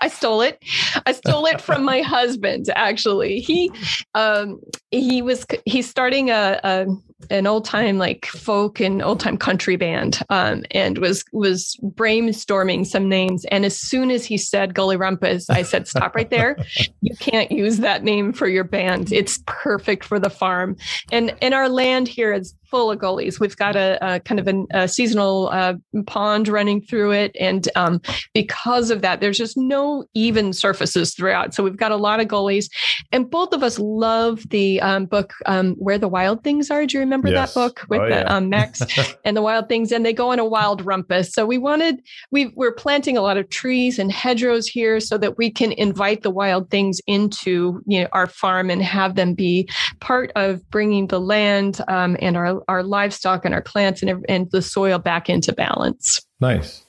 I 0.00 0.08
stole 0.08 0.42
it. 0.42 0.62
I 1.06 1.12
stole 1.12 1.46
it 1.46 1.60
from 1.60 1.84
my 1.84 2.00
husband. 2.02 2.66
Actually, 2.74 3.40
he 3.40 3.70
um, 4.14 4.60
he 4.90 5.22
was 5.22 5.46
he's 5.64 5.88
starting 5.88 6.30
a, 6.30 6.60
a 6.62 6.86
an 7.30 7.46
old 7.46 7.64
time 7.64 7.98
like 7.98 8.26
folk 8.26 8.80
and 8.80 9.02
old 9.02 9.20
time 9.20 9.36
country 9.36 9.76
band, 9.76 10.20
um, 10.30 10.64
and 10.70 10.98
was 10.98 11.24
was 11.32 11.76
brainstorming 11.82 12.86
some 12.86 13.08
names. 13.08 13.44
And 13.46 13.64
as 13.64 13.78
soon 13.78 14.10
as 14.10 14.24
he 14.24 14.36
said 14.36 14.74
Gully 14.74 14.96
Rumpus, 14.96 15.50
I 15.50 15.62
said, 15.62 15.88
"Stop 15.88 16.14
right 16.14 16.30
there! 16.30 16.56
You 17.04 17.16
can't 17.16 17.50
use 17.50 17.78
that 17.78 18.04
name 18.04 18.32
for 18.32 18.46
your 18.46 18.64
band. 18.64 19.12
It's 19.12 19.42
perfect 19.46 20.04
for 20.04 20.18
the 20.18 20.30
farm." 20.30 20.76
And 21.10 21.34
and 21.42 21.52
our 21.52 21.68
land 21.68 22.08
here 22.08 22.32
is 22.32 22.54
full 22.72 22.90
of 22.90 22.98
gullies. 22.98 23.38
We've 23.38 23.56
got 23.56 23.76
a, 23.76 23.98
a 24.00 24.18
kind 24.20 24.40
of 24.40 24.48
a, 24.48 24.64
a 24.70 24.88
seasonal 24.88 25.50
uh, 25.52 25.74
pond 26.06 26.48
running 26.48 26.80
through 26.80 27.12
it, 27.12 27.36
and 27.38 27.68
um, 27.76 28.00
because 28.32 28.90
of 28.90 29.02
that, 29.02 29.20
there's 29.20 29.36
just 29.36 29.58
no 29.58 30.04
even 30.14 30.54
surfaces 30.54 31.14
throughout. 31.14 31.52
So 31.54 31.62
we've 31.62 31.76
got 31.76 31.92
a 31.92 31.96
lot 31.96 32.20
of 32.20 32.28
gullies, 32.28 32.70
and 33.12 33.30
both 33.30 33.52
of 33.52 33.62
us 33.62 33.78
love 33.78 34.48
the 34.48 34.80
um, 34.80 35.04
book 35.04 35.34
um, 35.44 35.74
"Where 35.74 35.98
the 35.98 36.08
Wild 36.08 36.42
Things 36.42 36.70
Are." 36.70 36.86
Do 36.86 36.96
you 36.96 37.00
remember 37.00 37.11
yes. 37.24 37.54
that 37.54 37.60
book 37.60 37.84
with 37.88 38.00
oh, 38.00 38.08
the, 38.08 38.16
yeah. 38.16 38.22
Um, 38.22 38.48
Max 38.48 38.82
and 39.24 39.36
the 39.36 39.42
wild 39.42 39.68
things? 39.68 39.92
And 39.92 40.04
they 40.04 40.12
go 40.12 40.30
on 40.30 40.38
a 40.38 40.44
wild 40.44 40.84
rumpus. 40.84 41.32
So 41.32 41.44
we 41.44 41.58
wanted 41.58 42.00
we 42.30 42.52
we're 42.56 42.74
planting 42.74 43.16
a 43.16 43.20
lot 43.20 43.36
of 43.36 43.48
trees 43.50 43.98
and 43.98 44.10
hedgerows 44.10 44.66
here 44.66 45.00
so 45.00 45.18
that 45.18 45.38
we 45.38 45.50
can 45.50 45.72
invite 45.72 46.22
the 46.22 46.30
wild 46.30 46.70
things 46.70 47.00
into 47.06 47.82
you 47.86 48.02
know 48.02 48.08
our 48.12 48.26
farm 48.26 48.70
and 48.70 48.82
have 48.82 49.14
them 49.14 49.34
be 49.34 49.68
part 50.00 50.32
of 50.36 50.68
bringing 50.70 51.08
the 51.08 51.20
land 51.20 51.80
um, 51.88 52.16
and 52.20 52.36
our 52.36 52.62
our 52.68 52.82
livestock 52.82 53.44
and 53.44 53.54
our 53.54 53.62
plants 53.62 54.02
and, 54.02 54.24
and 54.28 54.50
the 54.50 54.62
soil 54.62 54.98
back 54.98 55.28
into 55.28 55.52
balance. 55.52 56.20
Nice. 56.40 56.84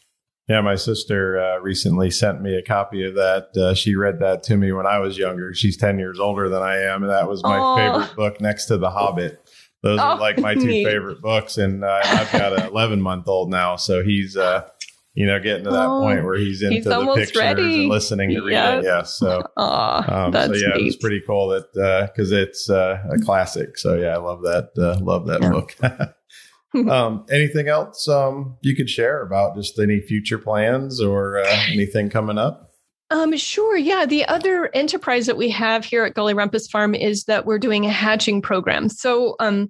Yeah, 0.50 0.60
my 0.60 0.76
sister 0.76 1.40
uh, 1.40 1.60
recently 1.60 2.12
sent 2.12 2.42
me 2.42 2.56
a 2.56 2.62
copy 2.62 3.06
of 3.06 3.16
that. 3.16 3.56
Uh, 3.56 3.74
she 3.74 3.96
read 3.96 4.20
that 4.20 4.44
to 4.44 4.58
me 4.58 4.74
when 4.74 4.86
I 4.86 5.00
was 5.00 5.18
younger. 5.18 5.54
She's 5.54 5.78
10 5.78 6.00
years 6.00 6.20
older 6.20 6.50
than 6.50 6.62
I 6.62 6.80
am. 6.82 7.02
And 7.04 7.12
that 7.12 7.30
was 7.30 7.42
my 7.44 7.58
Aww. 7.58 7.78
favorite 7.78 8.16
book 8.18 8.42
next 8.42 8.66
to 8.66 8.78
The 8.78 8.90
Hobbit. 8.90 9.42
Those 9.84 10.00
oh, 10.00 10.04
are 10.04 10.17
like 10.19 10.39
my 10.39 10.56
two 10.56 10.65
neat. 10.67 10.84
favorite 10.86 11.22
books. 11.22 11.58
And 11.58 11.84
uh, 11.84 12.02
I've 12.04 12.32
got 12.32 12.54
an 12.54 12.65
11 12.67 13.02
month 13.02 13.28
old 13.28 13.50
now. 13.52 13.76
So 13.76 14.02
he's, 14.04 14.36
uh, 14.38 14.67
you 15.13 15.28
know, 15.28 15.39
getting 15.39 15.65
to 15.65 15.69
that 15.72 15.88
Oh, 15.89 16.00
point 16.02 16.24
where 16.24 16.36
he's 16.36 16.62
into 16.63 16.76
he's 16.76 16.86
the 16.86 17.13
pictures 17.15 17.38
ready. 17.41 17.82
and 17.82 17.89
listening 17.89 18.30
to 18.32 18.41
read 18.41 18.54
Yeah. 18.54 18.80
it. 18.80 18.84
Yeah. 18.86 19.04
So, 19.04 19.43
Aw, 19.58 20.26
um, 20.26 20.34
so 20.34 20.54
yeah, 20.54 20.76
it 20.78 20.84
was 20.84 20.96
pretty 20.96 21.22
cool 21.28 21.50
that 21.50 22.12
because 22.15 22.32
it's 22.32 22.69
uh, 22.69 22.98
a 23.12 23.19
classic. 23.19 23.78
So 23.78 23.96
yeah, 23.96 24.15
I 24.15 24.17
love 24.17 24.41
that. 24.41 24.72
Uh, 24.78 24.98
love 25.04 25.28
that 25.28 25.41
Yeah. 25.41 25.52
book. 25.52 25.76
um, 26.89 27.26
anything 27.30 27.67
else 27.67 28.08
um, 28.08 28.58
you 28.62 28.76
could 28.76 28.89
share 28.89 29.22
about 29.22 29.56
just 29.56 29.78
any 29.78 30.00
future 30.02 30.39
plans 30.39 31.00
or 31.00 31.38
uh, 31.39 31.63
anything 31.72 32.10
coming 32.10 32.38
up? 32.39 32.72
Um, 33.13 33.38
sure. 33.38 33.78
Yeah. 33.78 34.08
The 34.08 34.26
other 34.26 34.71
enterprise 34.73 35.28
that 35.28 35.38
we 35.38 35.47
have 35.49 35.86
here 35.86 36.04
at 36.04 36.15
Gully 36.15 36.34
Rumpus 36.34 36.67
Farm 36.67 36.95
is 36.95 37.26
that 37.26 37.45
we're 37.45 37.60
doing 37.60 37.86
a 37.86 37.91
hatching 37.91 38.41
program. 38.41 38.89
So, 38.89 39.36
um, 39.39 39.69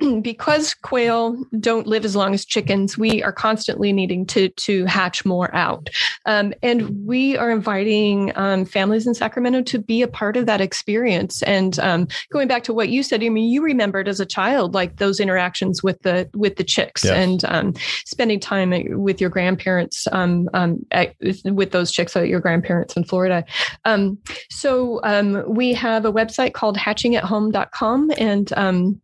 because 0.22 0.74
quail 0.74 1.42
don't 1.60 1.86
live 1.86 2.04
as 2.04 2.16
long 2.16 2.34
as 2.34 2.44
chickens, 2.44 2.96
we 2.98 3.22
are 3.22 3.32
constantly 3.32 3.92
needing 3.92 4.26
to 4.26 4.48
to 4.48 4.84
hatch 4.86 5.24
more 5.24 5.54
out, 5.54 5.90
um, 6.26 6.52
and 6.62 7.06
we 7.06 7.36
are 7.36 7.50
inviting 7.50 8.32
um, 8.36 8.64
families 8.64 9.06
in 9.06 9.14
Sacramento 9.14 9.62
to 9.62 9.78
be 9.78 10.02
a 10.02 10.08
part 10.08 10.36
of 10.36 10.46
that 10.46 10.60
experience. 10.60 11.42
And 11.42 11.78
um, 11.80 12.08
going 12.32 12.48
back 12.48 12.64
to 12.64 12.74
what 12.74 12.88
you 12.88 13.02
said, 13.02 13.22
I 13.22 13.28
mean, 13.28 13.50
you 13.50 13.62
remembered 13.62 14.08
as 14.08 14.20
a 14.20 14.26
child 14.26 14.74
like 14.74 14.96
those 14.96 15.20
interactions 15.20 15.82
with 15.82 16.00
the 16.02 16.28
with 16.34 16.56
the 16.56 16.64
chicks 16.64 17.04
Yes. 17.04 17.12
and 17.12 17.44
um, 17.46 17.74
spending 18.04 18.40
time 18.40 18.72
with 19.02 19.20
your 19.20 19.30
grandparents 19.30 20.06
um, 20.12 20.48
um, 20.54 20.84
at, 20.90 21.14
with 21.44 21.72
those 21.72 21.90
chicks 21.90 22.16
at 22.16 22.28
your 22.28 22.40
grandparents 22.40 22.96
in 22.96 23.04
Florida. 23.04 23.44
Um, 23.84 24.18
so 24.50 25.00
um, 25.04 25.42
we 25.46 25.72
have 25.74 26.04
a 26.04 26.12
website 26.12 26.52
called 26.52 26.76
hatchingathome.com 26.76 28.12
and 28.18 28.52
um, 28.54 29.00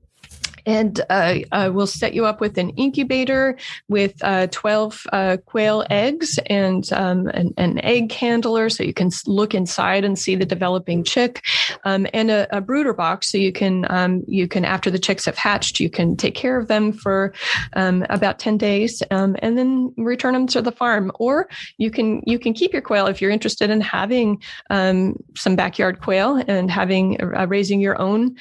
and 0.67 1.01
uh, 1.11 1.37
uh, 1.53 1.71
we'll 1.73 1.87
set 1.87 2.15
you 2.15 2.27
up 2.27 2.41
with 2.41 2.59
an 2.59 2.71
incubator 2.71 3.57
with 3.89 4.15
uh, 4.23 4.47
12 4.49 5.07
uh, 5.13 5.37
quail 5.47 5.85
eggs 5.91 6.39
and 6.47 6.93
um, 6.93 7.29
an, 7.29 7.53
an 7.57 7.79
egg 7.85 8.13
handler 8.13 8.69
so 8.69 8.83
you 8.83 8.95
can 8.95 9.11
look 9.27 9.55
inside 9.55 10.05
and 10.05 10.19
see 10.19 10.35
the 10.35 10.45
developing 10.45 11.05
chick 11.05 11.45
um, 11.85 12.07
and 12.13 12.31
a, 12.31 12.47
a 12.57 12.61
brooder 12.61 12.93
box 12.93 13.31
so 13.31 13.39
you 13.39 13.53
can 13.53 13.91
um, 13.91 14.23
you 14.27 14.49
can 14.49 14.65
after 14.65 14.91
the 14.91 14.99
chicks 14.99 15.25
have 15.25 15.37
hatched 15.37 15.81
you 15.81 15.91
can 15.91 16.17
take 16.17 16.35
care 16.35 16.59
of 16.59 16.69
them 16.69 16.93
for 16.93 17.33
um, 17.75 18.05
about 18.11 18.39
10 18.39 18.59
days 18.59 19.03
um, 19.11 19.37
and 19.41 19.57
then 19.57 19.93
return 19.97 20.35
them 20.35 20.47
to 20.49 20.63
the 20.63 20.73
farm. 20.73 21.11
Or 21.19 21.49
you 21.79 21.91
can 21.91 22.23
you 22.27 22.39
can 22.39 22.53
keep 22.53 22.73
your 22.73 22.83
quail 22.83 23.07
if 23.07 23.21
you're 23.21 23.31
interested 23.31 23.71
in 23.71 23.81
having 23.81 24.43
um, 24.71 25.17
some 25.35 25.57
backyard 25.57 26.01
quail 26.01 26.43
and 26.47 26.71
having 26.71 27.21
uh, 27.23 27.47
raising 27.47 27.81
your 27.81 28.01
own 28.01 28.37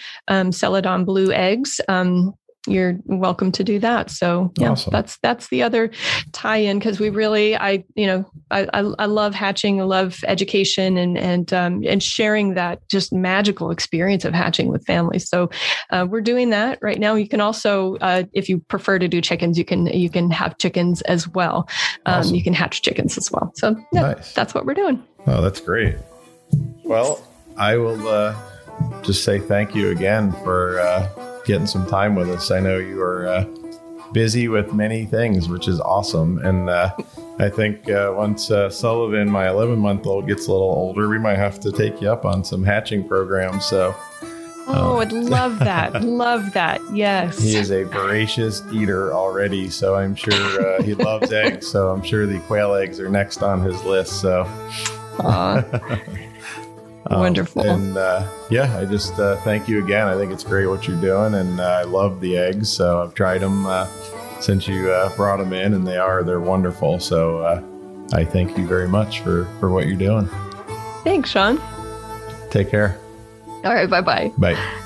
celadon 0.51 1.05
blue 1.05 1.31
eggs 1.31 1.79
um, 2.07 2.33
you're 2.69 2.97
welcome 3.05 3.49
to 3.49 3.63
do 3.63 3.79
that 3.79 4.11
so 4.11 4.51
yeah 4.59 4.71
Awesome. 4.71 4.91
that's 4.91 5.17
that's 5.23 5.47
the 5.47 5.63
other 5.63 5.89
tie-in 6.33 6.79
because 6.79 6.99
we 6.99 7.09
really 7.09 7.55
i 7.55 7.81
you 7.95 8.05
know 8.05 8.29
I, 8.51 8.67
I 8.73 8.79
i 8.99 9.05
love 9.05 9.33
hatching 9.33 9.79
i 9.79 9.85
love 9.85 10.19
education 10.27 10.97
and 10.97 11.17
and 11.17 11.53
um, 11.53 11.81
and 11.87 12.03
sharing 12.03 12.55
that 12.55 12.85
just 12.89 13.13
magical 13.13 13.71
experience 13.71 14.25
of 14.25 14.33
hatching 14.33 14.67
with 14.67 14.85
families 14.85 15.29
so 15.29 15.49
uh, 15.91 16.05
we're 16.09 16.19
doing 16.19 16.49
that 16.49 16.77
right 16.81 16.99
now 16.99 17.15
you 17.15 17.29
can 17.29 17.39
also 17.39 17.95
uh, 18.01 18.23
if 18.33 18.49
you 18.49 18.59
prefer 18.67 18.99
to 18.99 19.07
do 19.07 19.21
chickens 19.21 19.57
you 19.57 19.63
can 19.63 19.85
you 19.87 20.09
can 20.09 20.29
have 20.29 20.57
chickens 20.57 21.01
as 21.03 21.25
well 21.25 21.69
um, 22.05 22.15
Awesome. 22.19 22.35
you 22.35 22.43
can 22.43 22.53
hatch 22.53 22.81
chickens 22.81 23.17
as 23.17 23.31
well 23.31 23.49
so 23.55 23.77
yeah 23.93 24.01
Nice. 24.11 24.33
that's 24.33 24.53
what 24.53 24.65
we're 24.65 24.73
doing 24.73 25.01
Oh, 25.29 25.41
that's 25.41 25.59
great. 25.59 25.95
Well, 26.85 27.21
I 27.57 27.75
will 27.75 28.07
uh, 28.07 28.33
just 29.03 29.25
say 29.25 29.39
thank 29.39 29.75
you 29.75 29.89
again 29.89 30.31
for 30.43 30.79
uh, 30.79 31.09
getting 31.47 31.65
some 31.65 31.87
time 31.87 32.13
with 32.13 32.29
us. 32.29 32.51
I 32.51 32.59
know 32.59 32.77
you 32.77 33.01
are 33.01 33.27
uh, 33.27 33.45
busy 34.11 34.47
with 34.47 34.73
many 34.73 35.05
things, 35.05 35.49
which 35.49 35.67
is 35.67 35.79
awesome. 35.79 36.39
And 36.39 36.69
uh, 36.69 36.95
I 37.39 37.49
think 37.49 37.89
uh, 37.89 38.13
once 38.15 38.51
uh, 38.51 38.69
Sullivan, 38.69 39.29
my 39.31 39.47
11 39.47 39.79
month 39.79 40.05
old, 40.05 40.27
gets 40.27 40.47
a 40.47 40.51
little 40.51 40.67
older, 40.67 41.07
we 41.09 41.17
might 41.17 41.37
have 41.37 41.59
to 41.61 41.71
take 41.71 42.01
you 42.01 42.11
up 42.11 42.25
on 42.25 42.43
some 42.43 42.63
hatching 42.63 43.07
programs. 43.07 43.65
So 43.65 43.95
oh 44.69 44.97
i'd 44.97 45.13
love 45.13 45.57
that 45.59 46.03
love 46.03 46.51
that 46.51 46.81
yes 46.91 47.39
he 47.41 47.55
is 47.55 47.71
a 47.71 47.83
voracious 47.83 48.61
eater 48.71 49.13
already. 49.13 49.69
So 49.69 49.95
I'm 49.95 50.13
sure 50.13 50.33
uh, 50.33 50.83
he 50.83 50.93
loves 50.93 51.31
eggs. 51.31 51.67
So 51.67 51.89
I'm 51.89 52.03
sure 52.03 52.25
the 52.25 52.39
quail 52.41 52.75
eggs 52.75 52.99
are 52.99 53.09
next 53.09 53.41
on 53.41 53.61
his 53.61 53.81
list. 53.83 54.19
So. 54.21 54.45
Um, 57.09 57.19
Wonderful. 57.21 57.63
and 57.63 57.95
uh, 57.97 58.27
yeah, 58.49 58.77
I 58.77 58.85
just 58.85 59.17
uh, 59.19 59.37
thank 59.37 59.67
you 59.69 59.83
again. 59.83 60.07
I 60.07 60.15
think 60.17 60.31
it's 60.33 60.43
great 60.43 60.65
what 60.67 60.87
you're 60.87 60.99
doing, 61.01 61.35
and 61.35 61.59
uh, 61.59 61.63
I 61.63 61.83
love 61.83 62.19
the 62.19 62.37
eggs. 62.37 62.69
So 62.69 63.01
I've 63.01 63.13
tried 63.13 63.39
them 63.41 63.65
uh, 63.65 63.87
since 64.41 64.67
you 64.67 64.91
uh, 64.91 65.15
brought 65.15 65.37
them 65.37 65.53
in, 65.53 65.73
and 65.73 65.87
they 65.87 65.97
are 65.97 66.23
they're 66.23 66.39
wonderful. 66.41 66.99
So 66.99 67.39
uh, 67.39 67.61
I 68.13 68.25
thank 68.25 68.57
you 68.57 68.67
very 68.67 68.87
much 68.89 69.21
for 69.21 69.45
for 69.59 69.69
what 69.69 69.87
you're 69.87 69.95
doing. 69.97 70.29
thanks 71.03 71.29
sean 71.29 71.61
Take 72.51 72.69
care. 72.69 72.97
all 73.63 73.73
right 73.73 73.89
bye-bye 73.89 74.31
Bye. 74.37 74.83